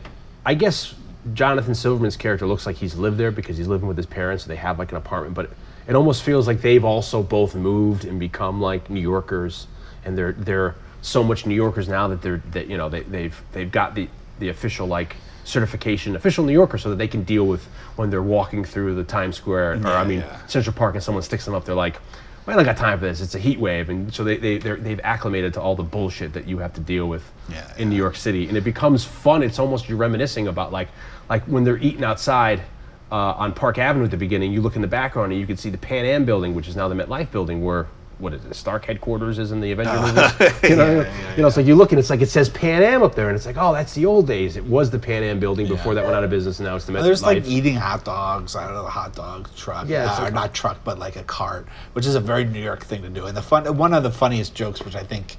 [0.46, 0.94] I guess
[1.34, 4.50] Jonathan Silverman's character looks like he's lived there because he's living with his parents, and
[4.50, 5.50] they have like an apartment, but
[5.88, 9.66] it almost feels like they've also both moved and become like New Yorkers,
[10.04, 13.40] and they're they're so much New Yorkers now that they're that you know they, they've
[13.52, 17.46] they've got the the official like certification, official New Yorker, so that they can deal
[17.46, 17.64] with
[17.96, 20.46] when they're walking through the Times Square or I mean yeah.
[20.46, 21.64] Central Park and someone sticks them up.
[21.64, 22.00] They're like,
[22.46, 23.20] I don't got time for this.
[23.20, 26.46] It's a heat wave," and so they they they've acclimated to all the bullshit that
[26.46, 29.42] you have to deal with Yeah, in New York City, and it becomes fun.
[29.42, 30.88] It's almost you're reminiscing about like
[31.28, 32.62] like when they're eating outside.
[33.10, 35.56] Uh, on Park Avenue at the beginning, you look in the background and you can
[35.56, 37.86] see the Pan Am building, which is now the MetLife building, where
[38.18, 40.52] what is it, Stark headquarters is in the Avenger movies.
[40.68, 41.00] You know,
[41.36, 43.28] you know, it's like you look and it's like it says Pan Am up there,
[43.28, 44.56] and it's like, oh, that's the old days.
[44.56, 46.84] It was the Pan Am building before that went out of business, and now it's
[46.84, 47.02] the MetLife.
[47.02, 49.88] There's like eating hot dogs out of the hot dog truck.
[49.88, 52.84] Yeah, uh, or not truck, but like a cart, which is a very New York
[52.84, 53.26] thing to do.
[53.26, 55.36] And the fun, one of the funniest jokes, which I think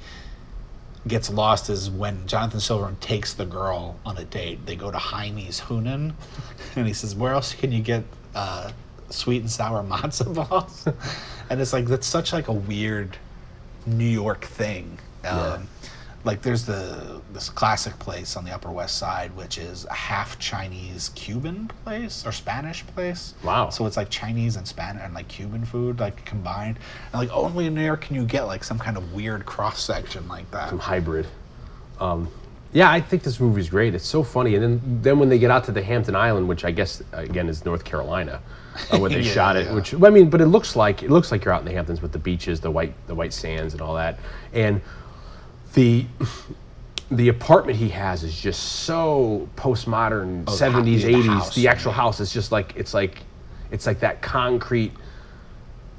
[1.07, 4.65] gets lost, is when Jonathan Silverman takes the girl on a date.
[4.65, 6.13] They go to Hymie's Hunan,
[6.75, 8.03] and he says, "Where else can you get
[8.35, 8.71] uh,
[9.09, 10.87] sweet and sour matzo balls?"
[11.49, 13.17] and it's like that's such like a weird
[13.85, 14.99] New York thing.
[15.25, 15.67] Um,
[16.25, 20.37] Like there's the this classic place on the Upper West Side, which is a half
[20.37, 23.35] Chinese Cuban place or Spanish place.
[23.41, 23.69] Wow.
[23.69, 26.77] So it's like Chinese and Spanish and like Cuban food like combined.
[27.13, 29.81] And like only in New York can you get like some kind of weird cross
[29.81, 30.69] section like that.
[30.69, 31.25] some hybrid.
[32.01, 32.27] Um,
[32.73, 33.95] yeah, I think this movie's great.
[33.95, 36.65] It's so funny, and then then when they get out to the Hampton Island, which
[36.65, 38.41] I guess again is North Carolina,
[38.91, 39.65] uh, where they Yeah, shot it.
[39.67, 39.73] yeah.
[39.73, 42.01] Which I mean, but it looks like it looks like you're out in the Hamptons
[42.01, 44.19] with the beaches, the white the white sands, and all that.
[44.53, 44.81] And
[45.73, 46.05] the
[47.11, 51.25] the apartment he has is just so postmodern, Oh, seventies, the eighties.
[51.25, 53.19] house, The actual house is just like it's like
[53.71, 54.91] it's like that concrete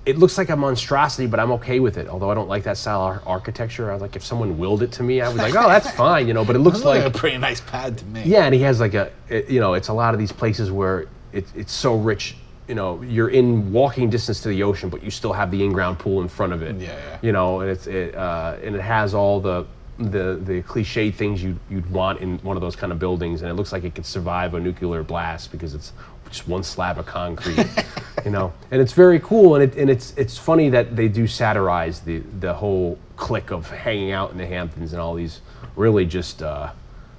[0.06, 2.08] it looks like a monstrosity, but I'm okay with it.
[2.08, 3.90] Although I don't like that style ar- architecture.
[3.90, 6.26] I was like, if someone willed it to me, I was like, oh, that's fine,
[6.26, 6.42] you know.
[6.42, 8.22] But it looks Looks like, like, a pretty nice pad to me.
[8.24, 10.72] yeah, and he has like a, it, you know, it's a lot of these places
[10.72, 12.34] where it, it's so rich.
[12.70, 15.98] You know, you're in walking distance to the ocean, but you still have the in-ground
[15.98, 16.76] pool in front of it.
[16.76, 17.18] Yeah, yeah.
[17.20, 19.66] You know, and it's it, uh, and it has all the
[19.98, 23.50] the the cliche things you you'd want in one of those kind of buildings, and
[23.50, 25.92] it looks like it could survive a nuclear blast because it's
[26.28, 27.66] just one slab of concrete.
[28.24, 31.26] you know, and it's very cool, and it and it's it's funny that they do
[31.26, 35.40] satirize the the whole clique of hanging out in the Hamptons and all these
[35.74, 36.70] really just uh,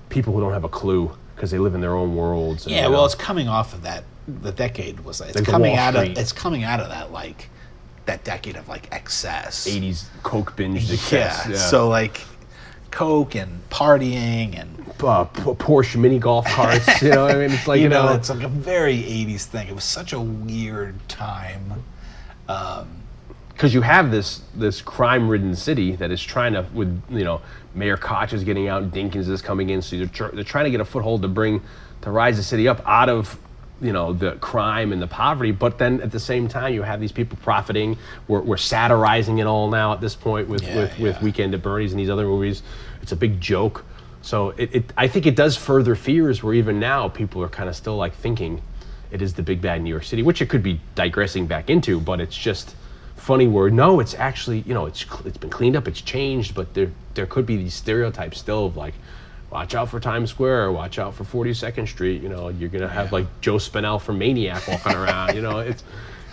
[0.07, 2.65] people who don't have a clue because they live in their own worlds.
[2.65, 4.03] and, Yeah, you well, it's coming off of that.
[4.27, 7.49] The decade was it's Like coming out of it's coming out of that like
[8.05, 9.67] that decade of like excess.
[9.67, 10.95] 80s coke binge Yeah.
[11.31, 11.69] success.
[11.69, 12.21] So like
[12.91, 17.01] coke and partying and uh, P- Porsche mini golf carts.
[17.01, 19.45] you know, I mean, it's like you, you, know, know, it's like a very 80s
[19.45, 19.67] thing.
[19.67, 21.83] It was such a weird time.
[22.45, 27.41] because you have this this crime-ridden city that is trying to, with you know,
[27.73, 30.71] Mayor Koch is getting out, Dinkins is coming in, so they're, tr- they're trying to
[30.71, 31.61] get a foothold to bring
[32.01, 33.37] to rise the city up out of
[33.81, 35.51] you know the crime and the poverty.
[35.51, 37.97] But then at the same time, you have these people profiting.
[38.27, 41.21] We're, we're satirizing it all now at this point with Yeah, with, with.
[41.21, 42.63] Weekend at Bernie's and these other movies.
[43.01, 43.83] It's a big joke.
[44.21, 47.67] So it, it I think it does further fears where even now people are kind
[47.67, 48.61] of still like thinking
[49.09, 51.99] it is the big bad New York City, which it could be digressing back into,
[51.99, 52.75] but it's just
[53.15, 56.73] funny word no, it's actually you know it's it's been cleaned up, it's changed, but
[56.73, 58.93] there there could be these stereotypes still of like.
[59.51, 60.71] Watch out for Times Square.
[60.71, 62.21] Watch out for 42nd Street.
[62.23, 65.35] You know, you're gonna have like Joe Spinell from Maniac walking around.
[65.35, 65.83] You know, it's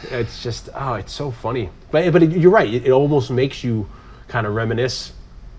[0.05, 1.69] it's just oh, it's so funny.
[1.91, 2.73] But but it, you're right.
[2.73, 3.89] It, it almost makes you
[4.29, 5.13] kind of reminisce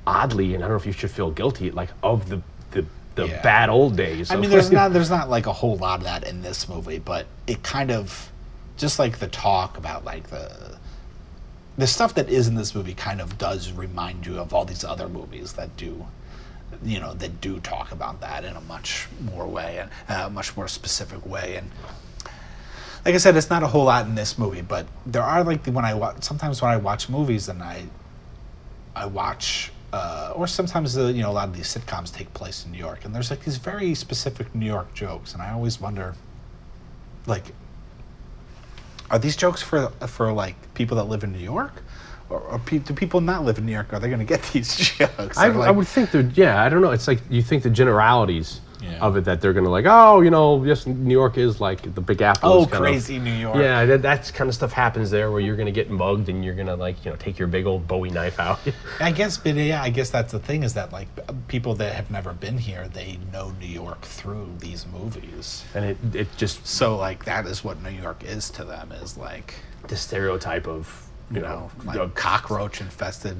[0.07, 2.41] oddly, and I don't know if you should feel guilty, like of the
[2.71, 2.85] the,
[3.15, 3.41] the Yeah.
[3.41, 4.31] bad old days.
[4.31, 6.99] I mean, there's not there's not like a whole lot of that in this movie,
[6.99, 8.31] but it kind of
[8.77, 10.77] just like the talk about like the
[11.77, 14.85] the stuff that is in this movie kind of does remind you of all these
[14.85, 16.05] other movies that do
[16.83, 20.29] you know that do talk about that in a much more way and uh, a
[20.29, 21.55] much more specific way.
[21.57, 21.71] And
[23.05, 25.65] like I said, it's not a whole lot in this movie, but there are like
[25.65, 27.85] when I watch sometimes when I watch movies and I
[28.95, 32.65] I watch uh, or sometimes the you know a lot of these sitcoms take place
[32.65, 35.81] in New York and there's like these very specific New York jokes and I always
[35.81, 36.15] wonder
[37.25, 37.45] like
[39.09, 41.83] are these jokes for for like people that live in New York
[42.29, 44.41] or, or pe- do people not live in New York are they going to get
[44.53, 46.91] these jokes I, Or, I would think that, yeah, I don't know.
[46.91, 48.99] It's like you think the generalities Yeah.
[49.01, 51.93] of it that they're going to like, oh, you know, yes, New York is like
[51.95, 52.49] the Big Apple.
[52.53, 55.41] oh kind of- crazy New York Yeah, that, that's kind of stuff happens there where
[55.41, 57.65] you're going to get mugged and you're going to like, you know, take your big
[57.65, 58.59] old Bowie knife out.
[59.01, 61.07] I guess, but yeah, I guess that's the thing is that like
[61.49, 65.65] people that have never been here, they know New York through these movies.
[65.75, 69.17] and it, it just, So like that is what New York is to them is
[69.17, 69.55] like
[69.89, 73.37] the stereotype of, you, you know, know like the cockroach infested.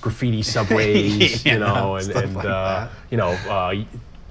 [0.00, 3.74] graffiti subways, You you know, know, and, and like uh, you know, uh,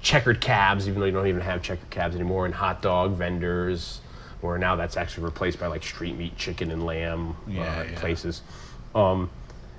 [0.02, 4.00] checkered cabs, even though you don't even have checkered cabs anymore, and hot dog vendors,
[4.40, 7.98] where now that's actually replaced by like street meat, chicken, and lamb Yeah, uh, yeah.
[8.00, 8.42] places.
[8.94, 9.30] Um,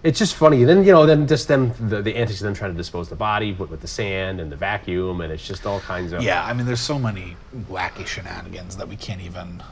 [0.03, 0.63] it's just funny.
[0.65, 3.15] Then you know, then just them the, the antics of them trying to dispose the
[3.15, 6.43] body with, with the sand and the vacuum, and it's just all kinds of Yeah,
[6.45, 7.35] I mean, there's so many
[7.71, 9.63] wacky shenanigans that we can't even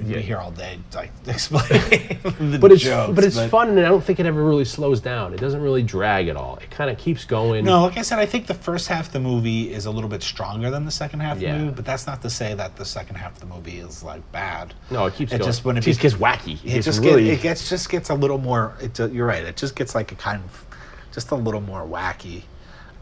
[0.00, 0.16] Yeah.
[0.16, 2.18] be here all day like explaining.
[2.22, 5.00] the But it's jokes, but it's fun, and I don't think it ever really slows
[5.00, 5.34] down.
[5.34, 6.56] It doesn't really drag at all.
[6.56, 7.64] It kind of keeps going.
[7.64, 10.10] No, like I said, I think the first half of the movie is a little
[10.10, 12.76] bit stronger than the second half of the movie, but that's not to say that
[12.76, 14.74] the second half of the movie is like bad.
[14.90, 15.48] No, it keeps It going.
[15.48, 16.54] just when it it just gets wacky.
[16.54, 17.24] It, It gets just really.
[17.24, 18.74] get, it gets just gets a little more.
[18.80, 19.44] It, you're right.
[19.44, 20.66] It just gets like a kind of
[21.12, 22.42] just a little more wacky.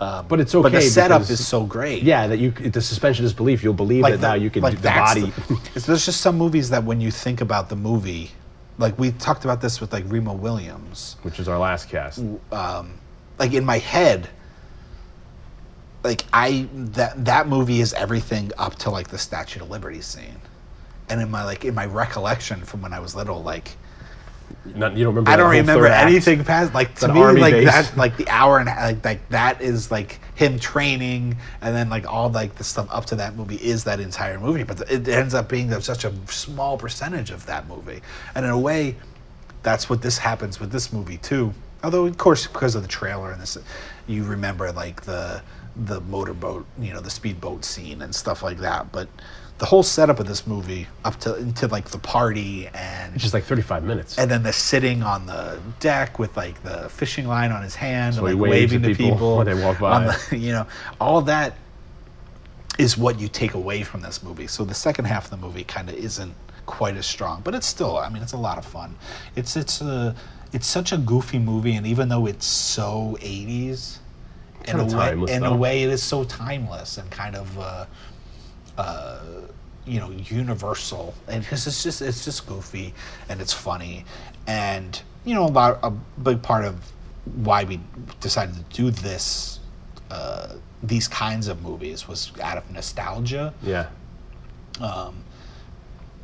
[0.00, 0.62] Um, But it's okay.
[0.62, 2.02] But the okay setup because- is so great.
[2.02, 3.62] Yeah, that you the suspension of disbelief.
[3.62, 5.32] You'll believe that now you can do the body.
[5.50, 8.30] it's- there's just some movies that when you think about the movie,
[8.78, 11.16] like we talked about this with like Remo Williams.
[11.22, 12.22] which is our last cast.
[13.38, 14.28] Like in my head,
[16.02, 20.40] like I that that movie is everything up to like the Statue of Liberty scene,
[21.10, 23.76] and in my like in my recollection from when I was little, like
[24.64, 25.30] Not, you don't remember.
[25.30, 26.10] I don't remember third act?
[26.10, 27.66] anything past like to me like base.
[27.66, 31.74] that like the hour and a half, like, like that is like him training and
[31.74, 34.80] then like all like the stuff up to that movie is that entire movie but
[34.90, 38.02] it ends up being such a small percentage of that movie
[38.34, 38.94] and in a way
[39.62, 41.52] that's what this happens with this movie too
[41.82, 43.56] although of course because of the trailer and this
[44.06, 45.42] you remember like the
[45.76, 49.08] the motorboat you know the speedboat scene and stuff like that but
[49.60, 53.34] the whole setup of this movie up to into like the party and It's just
[53.34, 54.18] like 35 minutes.
[54.18, 58.14] and then the sitting on the deck with like the fishing line on his hand
[58.16, 60.16] So and like waving to people people, when they walk by.
[60.30, 60.66] the, you know,
[61.00, 61.54] all that
[62.78, 64.46] is what you take away from this movie.
[64.46, 66.34] So the second half of the movie kind of isn't
[66.64, 67.98] quite as strong, but it's still.
[67.98, 68.96] I mean, it's a lot of fun.
[69.36, 70.14] It's it's a
[70.52, 73.98] it's such a goofy movie, and even though it's so '80s,
[74.66, 77.58] in a way, in a way, it is so timeless and kind of.
[77.58, 77.84] Uh,
[79.86, 81.14] you know universal.
[81.28, 82.94] And because it's just it's just goofy
[83.28, 84.04] and it's funny.
[84.46, 86.92] And you know about a big part of
[87.36, 87.80] why we
[88.20, 89.60] decided to do this
[90.10, 93.52] uh, these kinds of movies was out of nostalgia.
[93.62, 93.88] Yeah.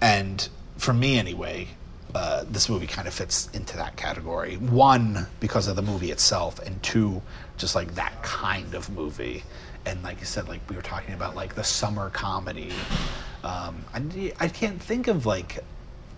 [0.00, 1.68] and for me anyway
[2.14, 4.56] uh, this movie kind of fits into that category.
[4.56, 7.20] One because of the movie itself and two
[7.58, 9.42] just like that kind of movie
[9.86, 12.72] and like you said like we were talking about like the summer comedy
[13.44, 15.60] um, I, I can't think of like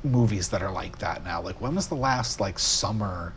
[0.02, 3.34] movies that are like that now like when was the last like summer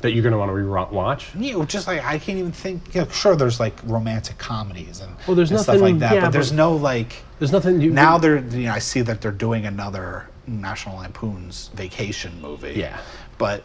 [0.00, 1.38] That you're gonna want to rewatch.
[1.40, 2.94] you know, just like I can't even think.
[2.94, 6.14] You know, sure, there's like romantic comedies and, Well, there's and stuff nothing- like that,
[6.14, 7.80] yeah, but there's but- no like There's nothing.
[7.80, 12.74] You, now they're you know I see that they're doing another National Lampoon's Vacation movie.
[12.76, 12.98] Yeah.
[13.38, 13.62] but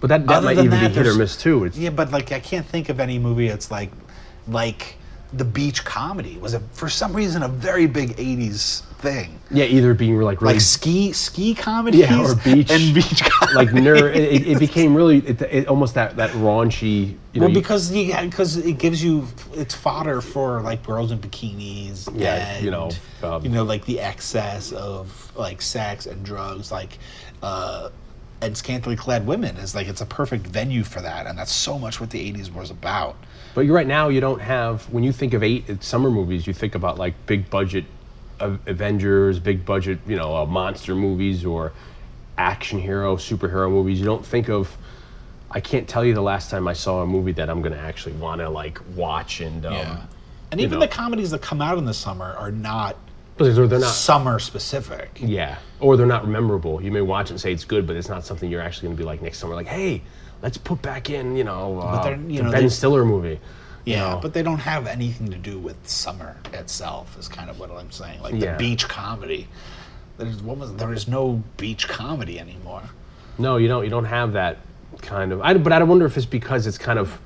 [0.00, 1.64] but that, that might even that, be hit or miss too.
[1.64, 3.90] It's, yeah, but like I can't think of any movie that's like
[4.48, 4.96] like
[5.32, 9.38] the beach comedy was a for some reason a very big '80s thing.
[9.50, 13.54] yeah, either being like really Like ski ski comedy, Yeah, or beach- and beach comedy.
[13.54, 17.14] like ner- it, it became really it, it, almost that that raunchy.
[17.34, 21.18] You know, well, because you, because it gives you it's fodder for like girls in
[21.18, 22.08] bikinis.
[22.18, 22.90] Yeah, and, you know,
[23.22, 26.98] um, you know, like the excess of like sex and drugs, like,
[27.42, 27.90] uh,
[28.40, 31.78] and scantily clad women is like it's a perfect venue for that, and that's so
[31.78, 33.14] much what the '80s was about.
[33.58, 34.08] But you're right now.
[34.08, 36.46] You don't have when you think of eight summer movies.
[36.46, 37.86] You think about like big budget
[38.38, 41.72] Avengers, big budget you know uh, monster movies or
[42.36, 43.98] action hero, superhero movies.
[43.98, 44.76] You don't think of.
[45.50, 47.80] I can't tell you the last time I saw a movie that I'm going to
[47.80, 49.66] actually want to like watch and.
[49.66, 50.06] Um,
[50.52, 50.86] and even know.
[50.86, 52.96] the comedies that come out in the summer are not
[53.38, 53.92] they're not.
[53.92, 55.18] summer specific.
[55.20, 56.80] Yeah, or they're not memorable.
[56.80, 58.96] You may watch it and say it's good, but it's not something you're actually going
[58.96, 59.56] to be like next summer.
[59.56, 60.02] Like, hey,
[60.42, 63.40] let's put back in, you know, uh, you the know, Ben Stiller movie.
[63.84, 64.20] you Yeah, know.
[64.22, 67.16] but they don't have anything to do with summer itself.
[67.18, 68.22] Is kind of what I'm saying.
[68.22, 68.52] Like Yeah.
[68.52, 69.48] the beach comedy.
[70.16, 72.82] There's what was there is no beach comedy anymore.
[73.38, 73.84] No, you don't.
[73.84, 74.58] You don't have that
[75.00, 75.40] kind of.
[75.42, 77.20] I, but I wonder if it's because it's kind of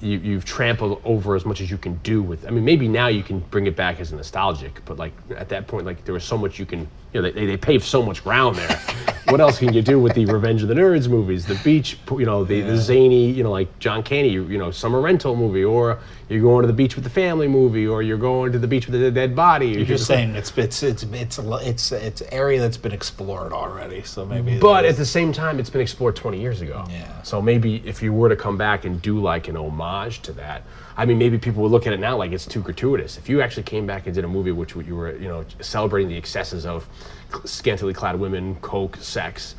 [0.00, 2.46] you, you've trampled over as much as you can do with.
[2.46, 5.48] I mean, maybe now you can bring it back as a nostalgic, but like at
[5.50, 6.88] that point, like there was so much you can.
[7.12, 8.80] You know, they, they paved so much ground there.
[9.30, 12.24] what else can you do with the Revenge of the Nerds movies, the beach, you
[12.24, 16.00] know, the, the zany, you know, like John Candy, you, know, summer rental movie, or
[16.28, 18.86] you're going to the beach with the family movie, or you're going to the beach
[18.86, 19.68] with the dead body.
[19.68, 24.02] You're just saying it's it's it's it's it's it's an area that's been explored already.
[24.02, 24.58] So maybe.
[24.58, 26.84] But at the same time, it's been explored 20 years ago.
[26.90, 27.22] Yeah.
[27.22, 30.62] So maybe if you were to come back and do like an homage to that,
[30.96, 33.16] I mean, maybe people would look at it now like it's too gratuitous.
[33.16, 36.08] If you actually came back and did a movie which you were, you know, celebrating
[36.08, 36.88] the excesses of
[37.44, 39.54] scantily clad women, coke, sex,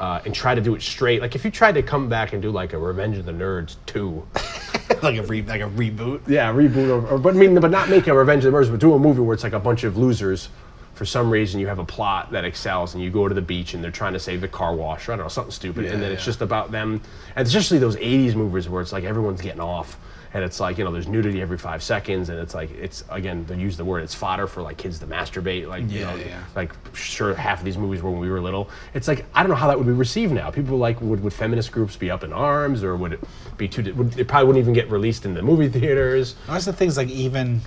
[0.00, 1.20] uh, and try to do it straight.
[1.20, 3.76] Like if you tried to come back and do like a Revenge of the Nerds
[3.86, 4.26] 2,
[5.02, 6.26] like a re, like a reboot.
[6.28, 8.70] yeah, reboot, or, or but I mean, but not make a Revenge of the Nerds,
[8.70, 10.48] but do a movie where it's like a bunch of losers.
[10.94, 13.74] For some reason, you have a plot that excels, and you go to the beach,
[13.74, 16.02] and they're trying to save the car wash, or I don't know, something stupid, and
[16.02, 17.00] then it's just about them,
[17.34, 19.96] and especially those '80s movies where it's like everyone's getting off,
[20.34, 23.44] and it's like you know, there's nudity every five seconds, and it's like it's again,
[23.46, 26.16] they use the word, it's fodder for like kids to masturbate, like you Yeah, know,
[26.16, 26.42] yeah.
[26.56, 28.70] like sure half of these movies were when we were little.
[28.94, 30.50] It's like I don't know how that would be received now.
[30.50, 33.20] People like would would feminist groups be up in arms, or would it
[33.56, 33.92] be too?
[33.94, 36.34] Would, it probably wouldn't even get released in the movie theaters.
[36.46, 37.60] That's the things like even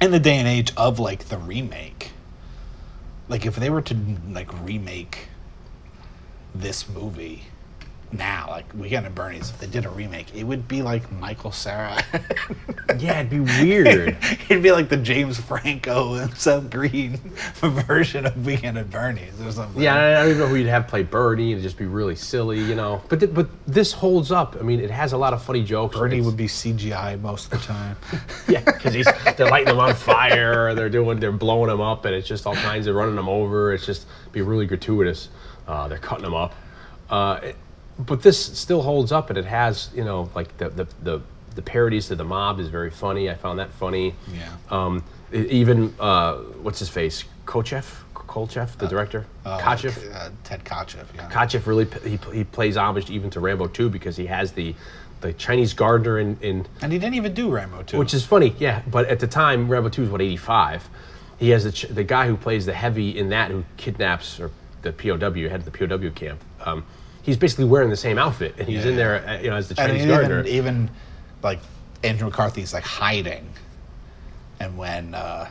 [0.00, 2.12] in the day and age of like the remake.
[3.28, 3.96] Like if they were to
[4.30, 5.28] like remake
[6.54, 7.42] this movie
[8.12, 11.52] now, like Weekend at Bernie's, if they did a remake, it would be like Michael
[11.52, 12.02] Cera.
[12.98, 14.16] Yeah, it'd be weird.
[14.48, 17.16] It'd be like the James Franco and Seth Green
[17.56, 19.82] version of Weekend at Bernie's or something.
[19.82, 21.50] Yeah, I don't even know who you'd have play Bernie.
[21.50, 23.02] It'd just be really silly, you know.
[23.08, 24.56] But th- but this holds up.
[24.58, 25.98] I mean, it has a lot of funny jokes.
[25.98, 27.96] Bernie It's- would be CGI most of the time.
[28.48, 30.74] yeah, because he's they're lighting him on fire.
[30.74, 33.74] They're doing they're blowing him up, and it's just all kinds of running him over.
[33.74, 35.28] It's just be really gratuitous.
[35.66, 36.54] Uh, they're cutting him up.
[37.10, 37.56] Uh, it-
[37.98, 41.20] but this still holds up, and it has you know like the the the,
[41.54, 43.30] the parodies to the mob is very funny.
[43.30, 44.14] I found that funny.
[44.32, 44.48] Yeah.
[44.70, 50.14] Um, even uh, what's his face, Kotcheff, Kolchev, the director, Uh, Kotcheff.
[50.14, 51.28] uh, Ted Kotcheff, yeah.
[51.30, 54.74] Kotcheff really he, he plays homage even to Rambo 2 because he has the
[55.22, 57.98] the Chinese gardener in, in and he didn't even do Rambo 2.
[57.98, 58.82] which is funny, yeah.
[58.90, 60.88] But at the time, Rambo 2 is what 85.
[61.38, 64.50] He has the, ch- the guy who plays the heavy in that who kidnaps or
[64.82, 66.40] the POW head of the POW camp.
[66.64, 66.84] Um,
[67.26, 69.68] he's basically wearing the same outfit, and he's Yeah, in there, uh, you know, as
[69.68, 70.44] the and Chinese even, gardener.
[70.46, 70.90] even
[71.42, 71.58] like
[72.02, 73.46] Andrew McCarthy's like hiding,
[74.60, 75.48] and when uh,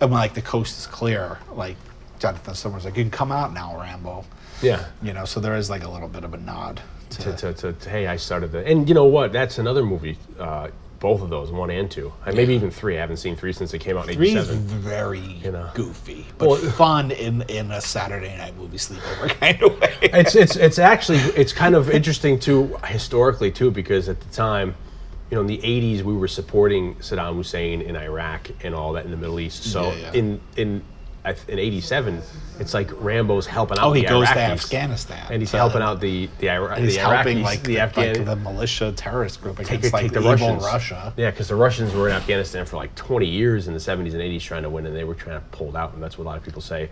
[0.00, 1.76] and when like the coast is clear, like
[2.20, 4.24] Jonathan Summers like you can come out now, Rambo.
[4.62, 4.84] yeah.
[5.02, 7.52] You know, so there is like a little bit of a nod to, To, to,
[7.54, 9.32] to, to, hey, I started the, and you know what?
[9.32, 10.16] That's another movie.
[10.38, 10.68] Uh,
[11.00, 12.96] both of those, one and two, Uh, maybe even three.
[12.96, 14.58] I haven't seen three since it came out in Three's '87.
[14.66, 15.68] very know.
[15.74, 19.94] goofy, but Well- fun in in a Saturday night movie sleepover kind of way.
[20.02, 24.74] it's it's it's actually it's kind of interesting too historically too because at the time
[25.30, 29.04] you know in the 80s we were supporting Saddam Hussein in Iraq and all that
[29.06, 30.12] in the Middle East so Yeah, yeah.
[30.12, 30.82] in in I
[31.48, 32.22] in 87
[32.58, 35.26] it's like Rambo's helping out Oh, he the goes to Afghanistan.
[35.30, 38.14] And he's to- helping out the the, Ira- he's the helping like the, the, Afghan
[38.16, 40.62] like the militia terrorist group take, against like take the Russians.
[40.64, 41.12] Russia.
[41.16, 44.22] yeah because the Russians were in Afghanistan for like 20 years in the 70s and
[44.22, 46.28] 80s trying to win and they were trying to pull out and that's what a
[46.28, 46.88] lot of people say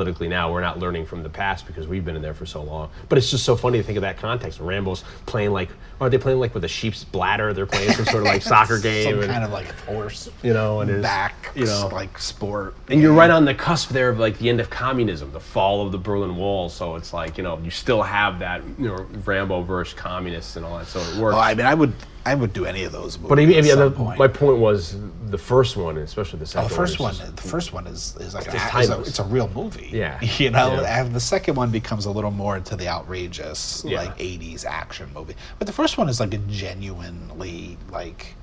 [0.00, 2.62] politically now we're not learning from the past because we've been in there for so
[2.62, 5.68] long but it's just so funny to think of that context Rambo's playing like
[6.00, 8.78] are they playing like with a sheep's bladder they're playing some sort of like soccer
[8.78, 12.16] game Some and, kind of like horse you know and it's back, you know like
[12.18, 12.74] sport.
[12.88, 15.84] and you're right on the cusp there of like the end of communism, the fall
[15.84, 16.68] of the Berlin Wall.
[16.68, 20.64] So it's like you know you still have that you know Rambo versus communists and
[20.64, 20.86] all that.
[20.86, 21.36] So it works.
[21.36, 21.92] Oh, I mean, I would,
[22.26, 23.28] I would do any of those movies.
[23.30, 24.18] but maybe, at some the, point.
[24.18, 24.94] my point was
[25.28, 26.68] the first one, especially the Oh, second.
[26.70, 27.14] the first one.
[27.14, 29.88] just- the first one is is like It's act- it's, a, it's a real movie.
[29.92, 30.20] Yeah.
[30.38, 30.80] you know.
[30.82, 31.00] Yeah.
[31.02, 33.98] And the second one becomes a little more into the outrageous, Yeah.
[34.02, 35.34] like '80s action movie.
[35.58, 38.34] But the first one is like a genuinely like.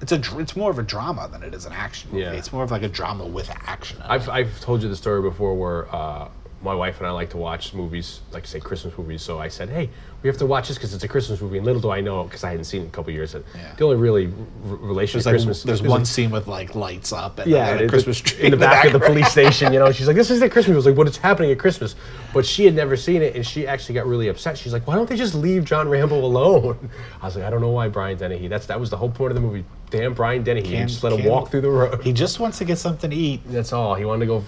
[0.00, 2.24] It's a it's more of a drama than it is an action movie.
[2.24, 2.32] Yeah.
[2.32, 3.98] It's more of like a drama with action.
[3.98, 4.28] in I've.
[4.28, 6.28] I've told you the story before where uh,
[6.62, 9.22] my wife and I like to watch movies, like say Christmas movies.
[9.22, 9.90] So I said, "Hey,
[10.22, 12.24] we have to watch this because it's a Christmas movie." And little do I know,
[12.24, 13.74] because I hadn't seen it in a couple years, that Yeah.
[13.76, 15.62] the only really r- relation There's to like Christmas.
[15.64, 18.56] there's one a- scene with like lights up and, yeah, a Christmas tree in the
[18.56, 19.72] back of the police station.
[19.72, 21.58] You know, she's like, "This is the Christmas." I was like, "What is happening at
[21.58, 21.96] Christmas?"
[22.32, 24.56] But she had never seen it, and she actually got really upset.
[24.56, 26.90] She's like, "Why don't they just leave John Rambo alone?"
[27.22, 28.46] I was like, "I don't know why Brian Dennehy.
[28.48, 29.64] That's that was the whole point of the movie.
[29.90, 30.62] Damn, Brian Dennehy.
[30.70, 32.02] Can't- just let him walk through the road.
[32.02, 33.40] He just wants to get something to eat.
[33.46, 33.94] That's all.
[33.96, 34.44] He wanted to go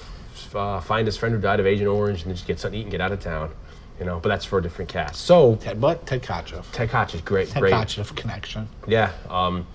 [0.55, 2.83] uh, find his friend who died of Agent Orange and just get something to eat
[2.85, 3.51] and get out of town.
[3.99, 5.21] You know, but that's for a different cast.
[5.21, 6.65] So Ted, but Ted Kotcheff.
[6.73, 7.49] Ted Koch is great.
[7.49, 7.73] Ted great.
[7.73, 8.69] Kotcheff connection.
[8.89, 9.13] Yeah.
[9.31, 9.69] Um,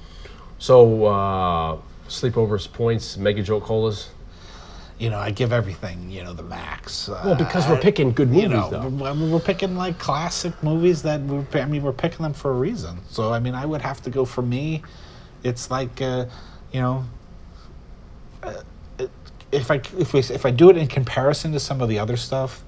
[0.57, 1.77] so uh,
[2.09, 4.09] sleepovers points, Mega Joe Colas.
[4.97, 7.07] You know, I give everything, you know, the max.
[7.07, 8.89] Uh, Well, because we're picking good you movies, know, though.
[8.89, 12.55] We're, we're picking like classic movies that we're, I mean, we're picking them for a
[12.55, 12.99] reason.
[13.09, 14.83] So, I mean, I would have to go for me.
[15.43, 16.25] It's like, uh,
[16.73, 17.05] you know,
[18.43, 18.55] uh,
[19.51, 22.17] if I if we, if I do it in comparison to some of the other
[22.17, 22.63] stuff,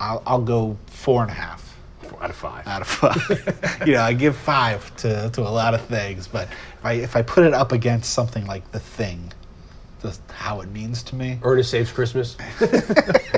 [0.00, 2.66] I'll I'll go four and a half Four out of five.
[2.66, 3.82] out of five.
[3.86, 7.16] you know, I give five to, to a lot of things, but if I if
[7.16, 9.32] I put it up against something like The Thing,
[10.30, 12.36] how it means to me, Ernest Saves Christmas.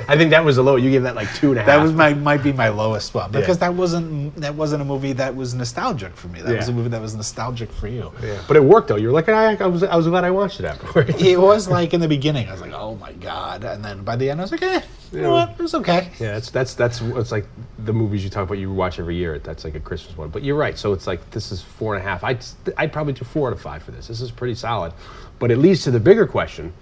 [0.08, 0.76] I think that was a low.
[0.76, 1.66] You gave that like two and a half.
[1.66, 3.40] that was my might be my lowest one Yeah.
[3.40, 6.40] because that wasn't that wasn't a movie that was nostalgic for me.
[6.42, 8.12] That was a movie that was nostalgic for you.
[8.22, 8.40] Yeah.
[8.48, 8.96] But it worked though.
[8.96, 10.86] You were like, I, I was, I was glad I watched it after.
[11.18, 14.16] It was like in the beginning, I was like, "Oh my god," and then by
[14.16, 14.80] the end, I was like, "Eh,
[15.12, 15.46] you know Yeah.
[15.46, 15.50] what?
[15.58, 17.46] It was okay." Yeah, that's that's that's it's like
[17.80, 19.38] the movies you talk about you watch every year.
[19.38, 20.28] That's like a Christmas one.
[20.30, 20.78] But you're right.
[20.78, 22.22] So it's like this is four and a half.
[22.24, 22.44] I'd
[22.76, 24.06] I'd probably do four out of five for this.
[24.08, 24.92] This is pretty solid.
[25.38, 26.72] But it leads to the bigger question.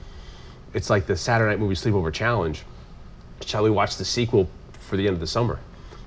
[0.74, 2.62] It's like the Saturday night movie sleepover challenge.
[3.44, 4.48] Shall we watch the sequel
[4.80, 5.58] for the end of the summer?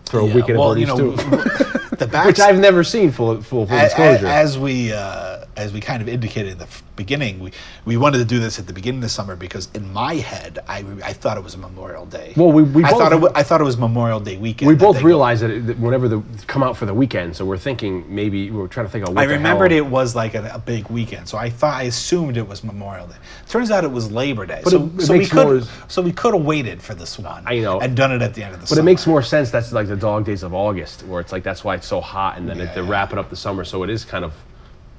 [0.10, 1.16] For a Yeah, weekend well, at you know.
[2.00, 4.28] the back Which I've never seen full full, full disclosure.
[4.28, 7.52] As we uh, as we kind of indicated in the beginning, we,
[7.86, 10.60] we wanted to do this at the beginning of the summer because in my head,
[10.68, 12.34] I, I thought it was Memorial Day.
[12.36, 14.68] Well, we- we I both- thought it wa- I thought it was Memorial Day weekend.
[14.70, 17.58] we both realized that, it, that whenever the come out for the weekend, so we're
[17.58, 19.18] thinking maybe we are trying to think of.
[19.18, 22.48] I remembered it was like a, a big weekend, so I thought I assumed it
[22.48, 23.16] was Memorial Day.
[23.50, 24.62] Turns out it was Labor Day.
[24.64, 27.18] But so, it- it so we could more- so we could have waited for this
[27.18, 27.44] one.
[27.48, 27.80] I know.
[27.80, 28.76] and done it at the end of the summer.
[28.76, 28.82] But summer.
[28.90, 29.50] it makes more sense.
[29.50, 32.38] That's like the dog days of August, where it's like that's why it's so hot,
[32.38, 32.90] and then it, they're Yeah.
[32.92, 33.64] wrapping up the summer.
[33.64, 34.34] So it is kind of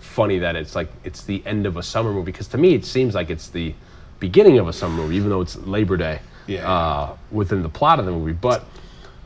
[0.01, 2.33] funny that it's like it's the end of a summer movie.
[2.33, 3.75] Because to me, it seems like it's the
[4.21, 6.71] beginning of a summer movie, even though it's Labor Day Yeah.
[6.71, 8.33] uh, within the plot of the movie.
[8.33, 8.65] But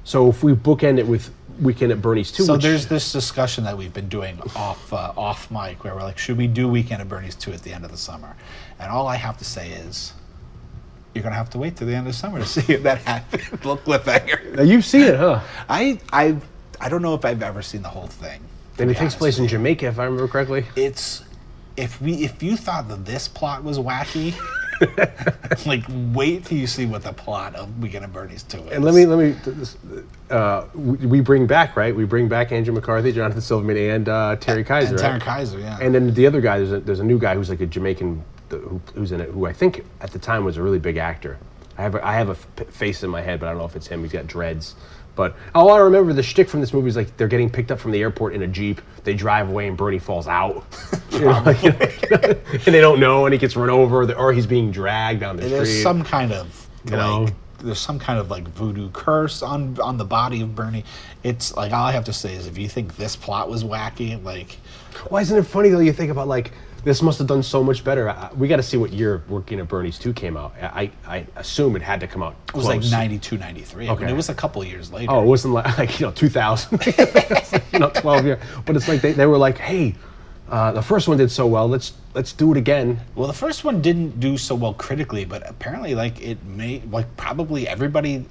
[0.04, 3.64] so if we bookend it with Weekend at Bernie's too, So which, there's this discussion
[3.64, 7.00] that we've been doing off uh, off mic where we're like, should we do Weekend
[7.02, 8.34] at Bernie's two at the end of the summer?
[8.80, 10.14] And all I have to say is,
[11.14, 13.50] you're gonna have to wait till the end of summer to see if that happens.
[13.52, 14.56] Little cliffhanger.
[14.56, 15.40] Now, you've seen it, huh?
[15.68, 16.36] I I
[16.82, 18.40] I don't know if I've ever seen the whole thing.
[18.78, 19.46] And it takes place in.
[19.46, 20.64] Jamaica, if I remember correctly.
[20.74, 21.22] It's
[21.76, 24.34] if we if you thought that this plot was wacky,
[25.66, 28.72] like wait till you see what the plot of Weekend at Bernie's two is.
[28.72, 29.36] And let me let me.
[30.28, 31.94] Uh, we, bring back right.
[31.94, 34.96] We bring back Andrew McCarthy, Jonathan Silverman, and uh, Terry Kiser.
[34.96, 35.20] and right?
[35.20, 35.78] Kiser, yeah.
[35.80, 38.24] And then the other guy, there's a, there's a new guy who's like a Jamaican
[38.48, 41.38] who, who's in it, who I think at the time was a really big actor.
[41.78, 43.64] I have a, I have a f- face in my head, but I don't know
[43.64, 44.02] if it's him.
[44.02, 44.74] He's got dreads.
[45.14, 47.78] But all I remember the shtick from this movie is like they're getting picked up
[47.78, 48.80] from the airport in a jeep.
[49.04, 50.64] They drive away and Bernie falls out,
[51.12, 51.78] You know, like, you know,
[52.52, 55.42] and they don't know, and he gets run over, or he's being dragged down the
[55.46, 55.82] there's street.
[55.82, 57.24] some kind of You know?
[57.24, 60.84] like there's some kind of like voodoo curse on on the body of Bernie.
[61.22, 64.22] It's like all I have to say is if you think this plot was wacky,
[64.24, 64.56] like
[65.08, 65.78] Why isn't it funny though?
[65.80, 66.52] You think about like
[66.84, 68.10] this must have done so much better.
[68.10, 70.54] I, we got to see what year Weekend at Bernie's two came out.
[70.60, 72.34] I, I assume it had to come out.
[72.48, 72.90] it was like close.
[72.92, 73.84] 92, 93.
[73.86, 74.10] I mean, Okay.
[74.12, 75.12] it was a couple years later.
[75.12, 76.86] Oh, it wasn't like, like you know 2000,
[77.72, 78.40] you know 12 year.
[78.66, 79.94] But it's like they, they were like, hey,
[80.48, 81.68] uh, the first one did so well.
[81.68, 83.00] Let's let's do it again.
[83.14, 87.16] Well, the first one didn't do so well critically, but apparently, like it made like
[87.16, 88.26] probably everybody.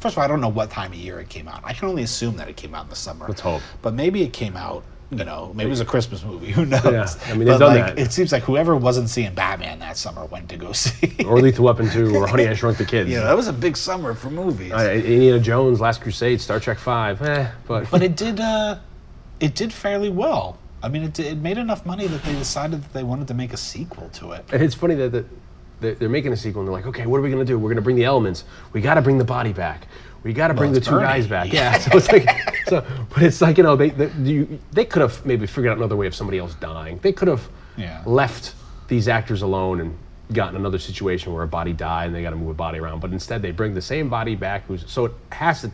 [0.00, 1.60] First of all, I don't know what time of year it came out.
[1.64, 3.26] I can only assume that it came out in the summer.
[3.26, 3.60] Let's hope.
[3.82, 4.84] But maybe it came out.
[5.10, 6.52] You know, maybe it was a Christmas movie.
[6.52, 6.84] Who knows?
[6.84, 7.98] Yeah, I mean, they've done like, that.
[7.98, 11.24] it seems like whoever wasn't seeing Batman that summer went to go see.
[11.24, 13.08] Or Lethal Weapon 2, or Honey I Shrunk the Kids.
[13.10, 14.70] know, that was a big summer for movies.
[14.72, 17.22] Uh, Indiana Jones, Last Crusade, Star Trek 5.
[17.22, 18.38] Eh, but, but it did.
[18.38, 18.78] uh
[19.40, 20.58] It did fairly well.
[20.82, 23.34] I mean, it, did- it made enough money that they decided that they wanted to
[23.34, 24.44] make a sequel to it.
[24.52, 25.24] And it's funny that,
[25.80, 27.56] they're making a sequel and they're like, okay, what are we going to do?
[27.56, 28.44] We're going to bring the elements.
[28.72, 29.86] We got to bring the body back.
[30.24, 31.04] We got to bring the two Bernie.
[31.06, 31.52] guys back.
[31.52, 31.72] Yeah.
[31.72, 31.78] Yeah.
[31.90, 32.28] So it's like,
[32.66, 35.78] so, but it's like, you know, they, they, you, they could have maybe figured out
[35.78, 36.98] another way of somebody else dying.
[37.02, 38.02] They could have Yeah.
[38.04, 38.54] left
[38.88, 39.96] these actors alone and
[40.32, 43.00] gotten another situation where a body died and they got to move a body around.
[43.00, 44.66] But instead, they bring the same body back.
[44.66, 45.70] Who's, so it has to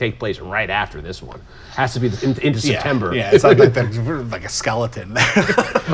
[0.00, 1.40] take place right after this one.
[1.74, 3.14] Has to be in, into September.
[3.14, 5.12] Yeah, it's like they're like a skeleton.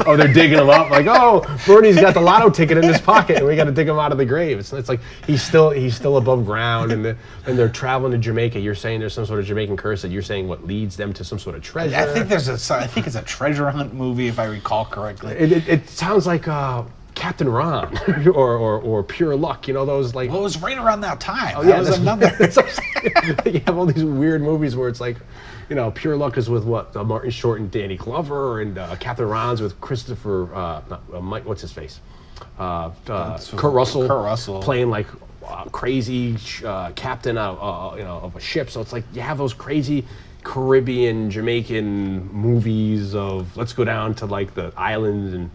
[0.07, 0.91] oh, they're digging him up.
[0.91, 3.89] Like, oh, Bernie's got the lotto ticket in his pocket, and we got to dig
[3.89, 4.59] him out of the grave.
[4.59, 8.19] It's, it's like he's still he's still above ground, and the, and they're traveling to
[8.19, 8.61] Jamaica.
[8.61, 11.25] You're saying there's some sort of Jamaican curse that you're saying what leads them to
[11.25, 11.97] some sort of treasure.
[11.97, 12.75] I think there's a.
[12.75, 15.33] I think it's a treasure hunt movie, if I recall correctly.
[15.33, 16.85] it, it, it sounds like uh,
[17.17, 17.99] Captain Ron
[18.29, 19.67] or, or or Pure Luck.
[19.67, 20.31] You know those like.
[20.31, 21.55] Well, it was right around that time.
[21.57, 22.31] Oh, that yeah, was another.
[22.39, 23.37] that's what I'm saying.
[23.55, 25.17] you have all these weird movies where it's like,
[25.69, 28.95] you know, Pure Luck is with what uh, Martin Short and Danny Glover, and uh,
[28.97, 32.01] Captain Ron's with Christopher, uh, not, uh, Mike, what's his face,
[32.59, 34.63] uh, uh, Kurt Russell, Kurt Russell.
[34.63, 35.07] playing like
[35.45, 38.71] uh, crazy uh, captain of uh, you know of a ship.
[38.71, 40.05] So it's like you have those crazy.
[40.45, 45.51] Caribbean, Jamaican movies of let's go down to like the islands and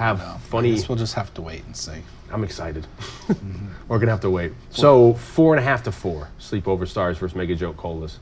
[0.00, 0.74] have I funny.
[0.74, 2.02] guess we'll just have to wait and see.
[2.32, 2.86] I'm excited.
[3.88, 4.52] We're gonna have to wait.
[4.70, 6.28] So four and a half to four.
[6.40, 8.18] Sleepover stars versus Mega Joke Colas.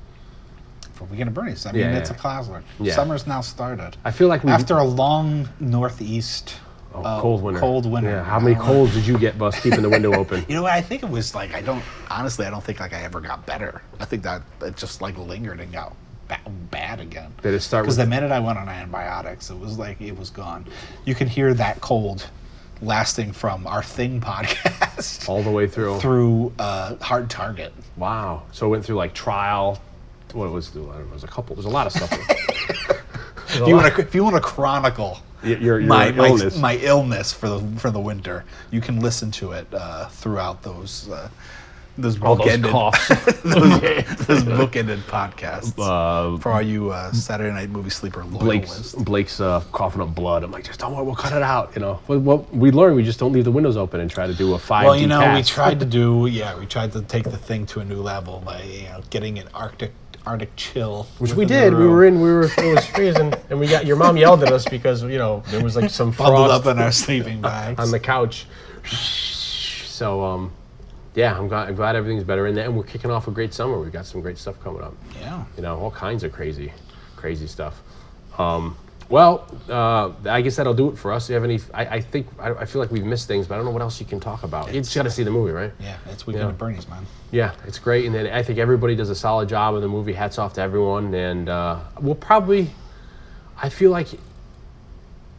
[0.95, 1.65] For Weekend of Bernie's.
[1.67, 2.17] I mean, Yeah, it's yeah.
[2.17, 2.63] a classic.
[2.81, 2.95] Yeah.
[2.95, 3.97] Summer's now started.
[4.05, 6.57] I feel like we After a long northeast
[6.95, 7.61] oh, uh, cold winter.
[7.61, 8.11] Cold winter.
[8.11, 8.25] Yeah.
[8.25, 10.45] How many Uh, colds did you get, Bus, keeping the window open?
[10.49, 10.73] You know, what?
[10.73, 12.45] I think it was like I don't honestly.
[12.47, 13.83] I don't think like I ever got better.
[14.01, 15.95] I think that it just like lingered and got
[16.29, 17.33] ba- bad again.
[17.43, 20.31] Did it start Because the minute I went on antibiotics, it was like it was
[20.31, 20.67] gone.
[21.05, 22.29] You can hear that cold
[22.81, 25.99] lasting from our thing podcast all the way through?
[26.01, 27.73] through uh, hard target.
[27.97, 28.43] Wow.
[28.53, 29.81] So it went through like trial.
[30.33, 30.81] What was the?
[30.81, 31.11] I don't know.
[31.11, 31.57] There's a couple.
[31.57, 32.13] There's a lot of stuff.
[33.51, 36.59] If you want to, if you want to chronicle your- your my, my- illness.
[36.59, 41.09] my illness for the for the winter, you can listen to it uh, throughout those
[41.09, 41.31] uh,
[41.99, 43.09] those All those bookended coughs.
[43.43, 48.95] those, those bookended podcasts Uh, for all you uh, Saturday Night Movie Sleeper Blake's loyalists.
[48.95, 50.45] Blake's uh, coughing up blood.
[50.45, 51.73] I'm like, just don't worry, we'll cut it out.
[51.75, 54.27] You know, well, well, we learned we just don't leave the windows open and try
[54.27, 54.85] to do a five.
[54.87, 57.81] Well, you know, we tried to do yeah, we tried to take the thing to
[57.81, 59.93] a new level by you know getting an Arctic
[60.27, 61.73] Arctic chill, Which we did.
[61.75, 62.21] We were in.
[62.21, 62.45] We were.
[62.45, 65.63] It was freezing, and we got your mom yelled at us because you know there
[65.65, 67.81] was like some bundled frost up in our sleeping bags.
[67.81, 68.47] on the couch.
[68.85, 70.53] So um,
[71.21, 71.69] yeah, I'm glad.
[71.69, 73.77] I'm glad everything's better in there, and we're kicking off a great summer.
[73.81, 74.95] We've got some great stuff coming up.
[75.21, 75.45] yeah.
[75.57, 76.73] You know, all kinds of crazy,
[77.17, 77.75] crazy stuff.
[78.39, 78.77] Um,
[79.11, 79.33] well,
[79.71, 81.27] uh, I guess that'll do it for us.
[81.27, 81.59] Do you have any?
[81.73, 83.83] I, I think I, I feel like we've missed things, but I don't know what
[83.83, 84.73] else you can talk about.
[84.73, 85.73] You just got to see the movie, right?
[85.81, 86.51] Yeah, it's weekend Yeah.
[86.51, 87.05] at Bernie's, man.
[87.33, 90.13] Yeah, it's great, and then I think everybody does a solid job in the movie.
[90.13, 92.71] Hats off to everyone, and uh, we'll probably.
[93.61, 94.09] I feel like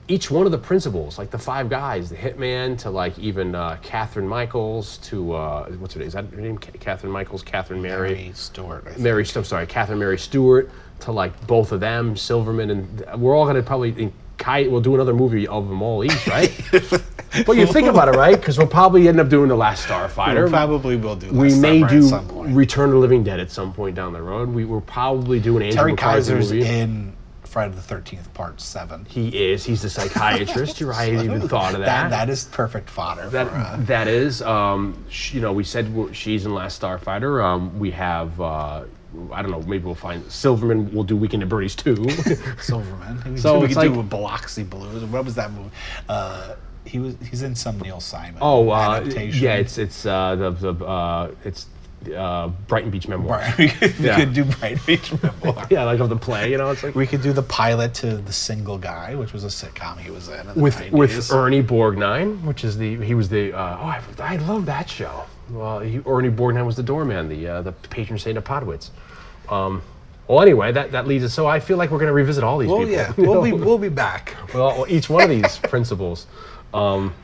[0.09, 3.77] each one of the principals, like the five guys, the hitman to like even uh,
[3.83, 6.07] Catherine Michaels to uh, what's her name?
[6.07, 6.57] Is that her name?
[6.57, 8.83] Catherine Michaels, Catherine Mary, Mary Stewart.
[8.85, 8.99] I think.
[8.99, 9.25] Mary.
[9.35, 13.63] I'm sorry, Catherine Mary Stewart to like both of them, Silverman, and we're all gonna
[13.63, 13.91] probably.
[14.01, 16.49] In, Kai, we'll do another movie of them all each, right?
[17.45, 18.37] but you think about it, right?
[18.37, 20.45] Because we'll probably end up doing the Last Starfighter.
[20.45, 21.29] We probably will do.
[21.33, 22.55] We may do at some point.
[22.55, 24.47] Return of the Living Dead at some point down the road.
[24.47, 26.65] We will probably do an Andrew Terry McCarthy Kiser's movie.
[26.65, 27.13] in
[27.49, 29.05] Friday the Thirteenth Part Seven.
[29.09, 29.65] He is.
[29.65, 30.79] He's the psychiatrist.
[30.79, 30.99] You're right.
[31.11, 31.85] I hadn't even thought of that.
[31.85, 33.29] That that is perfect fodder.
[33.29, 34.41] That, for, uh, that is.
[34.41, 37.43] Um, sh- you know, we said she's in Last Starfighter.
[37.43, 38.39] Um, we have.
[38.39, 38.83] Uh,
[39.33, 39.61] I don't know.
[39.63, 40.93] Maybe we'll find Silverman.
[40.93, 41.95] We'll do Weekend at Bernie's too.
[42.61, 43.37] Silverman.
[43.37, 45.03] So we could do like- a Biloxi Blues.
[45.05, 45.71] What was that movie?
[46.07, 48.39] Uh, he was he's in some Neil Simon.
[48.41, 49.55] oh, uh, yeah.
[49.55, 51.67] It's it's uh, the the uh, it's
[52.15, 53.29] uh, Brighton Beach Memoirs.
[53.29, 53.57] Right.
[53.57, 54.15] we could, we Yeah.
[54.19, 55.67] could do Bright Beach Memoir.
[55.69, 56.51] Yeah, like of the play.
[56.51, 59.43] You know, it's like We could do the pilot to The Single Guy, which was
[59.43, 60.39] a sitcom he was in.
[60.39, 60.91] in the with 90s.
[60.91, 64.89] with Ernie Borgnine, which is the he was the uh, oh I, I love that
[64.89, 65.23] show.
[65.49, 68.89] Well, he, Ernie Borgnine was the doorman, the uh, the patron saint of Podwits.
[69.49, 69.81] Um,
[70.27, 71.33] well, anyway, that, that leads us.
[71.33, 72.93] So I feel like we're going to revisit all these Well, people.
[72.93, 73.41] yeah, you we'll know?
[73.41, 74.35] be we'll be back.
[74.53, 76.27] well, each one of these principles.
[76.71, 77.15] Um,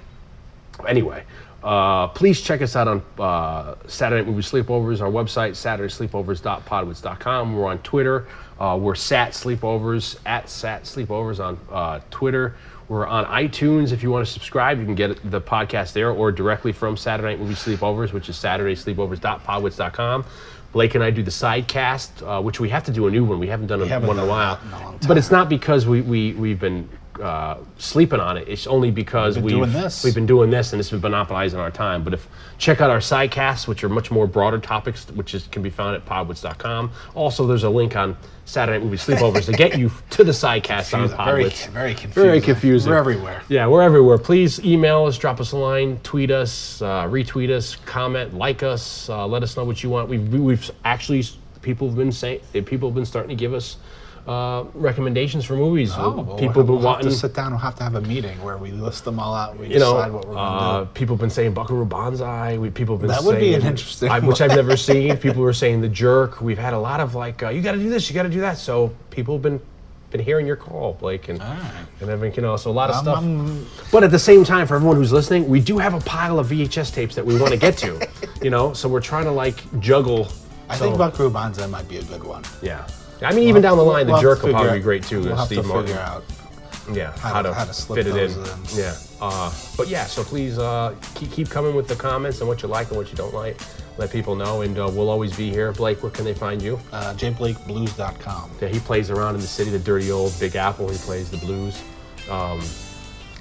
[0.87, 1.23] anyway,
[1.65, 7.55] uh, please check us out on uh, Saturday Night Movie Sleepovers, our website, SaturdaySleepovers.podwits.com.
[7.55, 8.27] We're on Twitter.
[8.59, 12.55] Uh, we're Sat Sleepovers, at Sat Sleepovers on uh, Twitter.
[12.87, 13.91] We're on iTunes.
[13.91, 17.29] If you want to subscribe, you can get the podcast there or directly from Saturday
[17.29, 20.25] Night Movie Sleepovers, which is SaturdaySleepovers.podwits.com.
[20.71, 23.39] Blake and I do the sidecast, uh, which we have to do a new one.
[23.39, 24.55] We haven't done a, haven't one in a while.
[24.55, 26.87] a But it's not because we, we, we've been
[27.21, 28.47] uh, sleeping on it.
[28.47, 30.03] It's only because We've we've, been doing this.
[30.03, 32.03] we've been doing this and it's been monopolizing our time.
[32.03, 35.61] But if check out our sidecasts, which are much more broader topics, which is, can
[35.61, 36.91] be found at podwits.com.
[37.13, 40.93] Also, there's a link on Saturday Night Movie Sleepovers to get you to the sidecast
[40.93, 41.71] on Confusing.
[41.71, 42.23] Very- very confusing.
[42.23, 42.91] Very confusing.
[42.91, 43.41] We're everywhere.
[43.49, 44.17] Yeah, we're everywhere.
[44.17, 49.09] Please email us, drop us a line, tweet us, uh, retweet us, comment, like us,
[49.09, 50.09] uh, let us know what you want.
[50.09, 51.23] We've, we've actually
[51.61, 53.77] people have been saying people have been starting to give us
[54.27, 55.91] uh, recommendations for movies.
[55.95, 57.09] Oh, well, people we'll, been we'll have wanting.
[57.09, 57.51] to sit down.
[57.51, 59.51] We'll have to have a meeting where we list them all out.
[59.51, 60.97] And we you know, decide what we're uh, going to do.
[60.99, 62.57] people have been saying Buckaroo Banzai.
[62.57, 64.41] We, people have been That would be an interesting I, which.
[64.41, 65.15] I've never seen.
[65.25, 66.41] People were saying The Jerk.
[66.41, 68.29] We've had a lot of like, uh, you got to do this, you got to
[68.29, 68.57] do that.
[68.57, 69.59] So people have been
[70.11, 71.71] been hearing your call, Blake, and Alright.
[71.99, 72.37] and everything.
[72.37, 73.17] You know, so a lot of I'm- stuff.
[73.17, 76.39] I'm- But at the same time, for everyone who's listening, we do have a pile
[76.39, 78.07] of VHS tapes that we want to get to.
[78.41, 80.27] you know, so we're trying to like juggle.
[80.69, 82.43] I so- think Buckaroo Banzai might be a good one.
[82.61, 82.87] Yeah.
[83.21, 85.21] I mean, even down the line, We'll The Jerk will probably figure be great too.
[85.21, 85.87] We'll have Steve to Martin.
[85.87, 86.23] figure out.
[86.93, 88.31] yeah, how how, to- how to slip fit it in.
[88.31, 88.47] in.
[88.73, 92.61] Yeah, uh, but yeah, so please uh, keep, keep coming with the comments and what
[92.61, 93.59] you like and what you don't like.
[93.97, 95.71] Let people know, and uh, we'll always be here.
[95.71, 96.77] Blake, where can they find you?
[96.91, 98.51] Uh, jblakeblues.com.
[98.61, 100.89] Yeah, he plays around in the city, the dirty old Big Apple.
[100.89, 101.81] He plays the blues.
[102.29, 102.61] Um,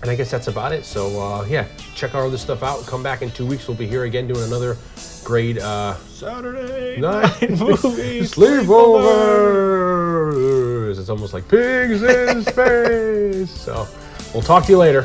[0.02, 0.84] and I guess that's about it.
[0.84, 2.84] So uh, yeah, check all this stuff out.
[2.86, 3.66] Come back in two weeks.
[3.66, 4.76] We'll be here again doing another
[5.24, 5.94] great uh,
[6.24, 10.98] Saturday night movie sleepovers.
[10.98, 13.50] It's almost like pigs in space.
[13.50, 13.86] So
[14.32, 15.02] we'll talk to you later.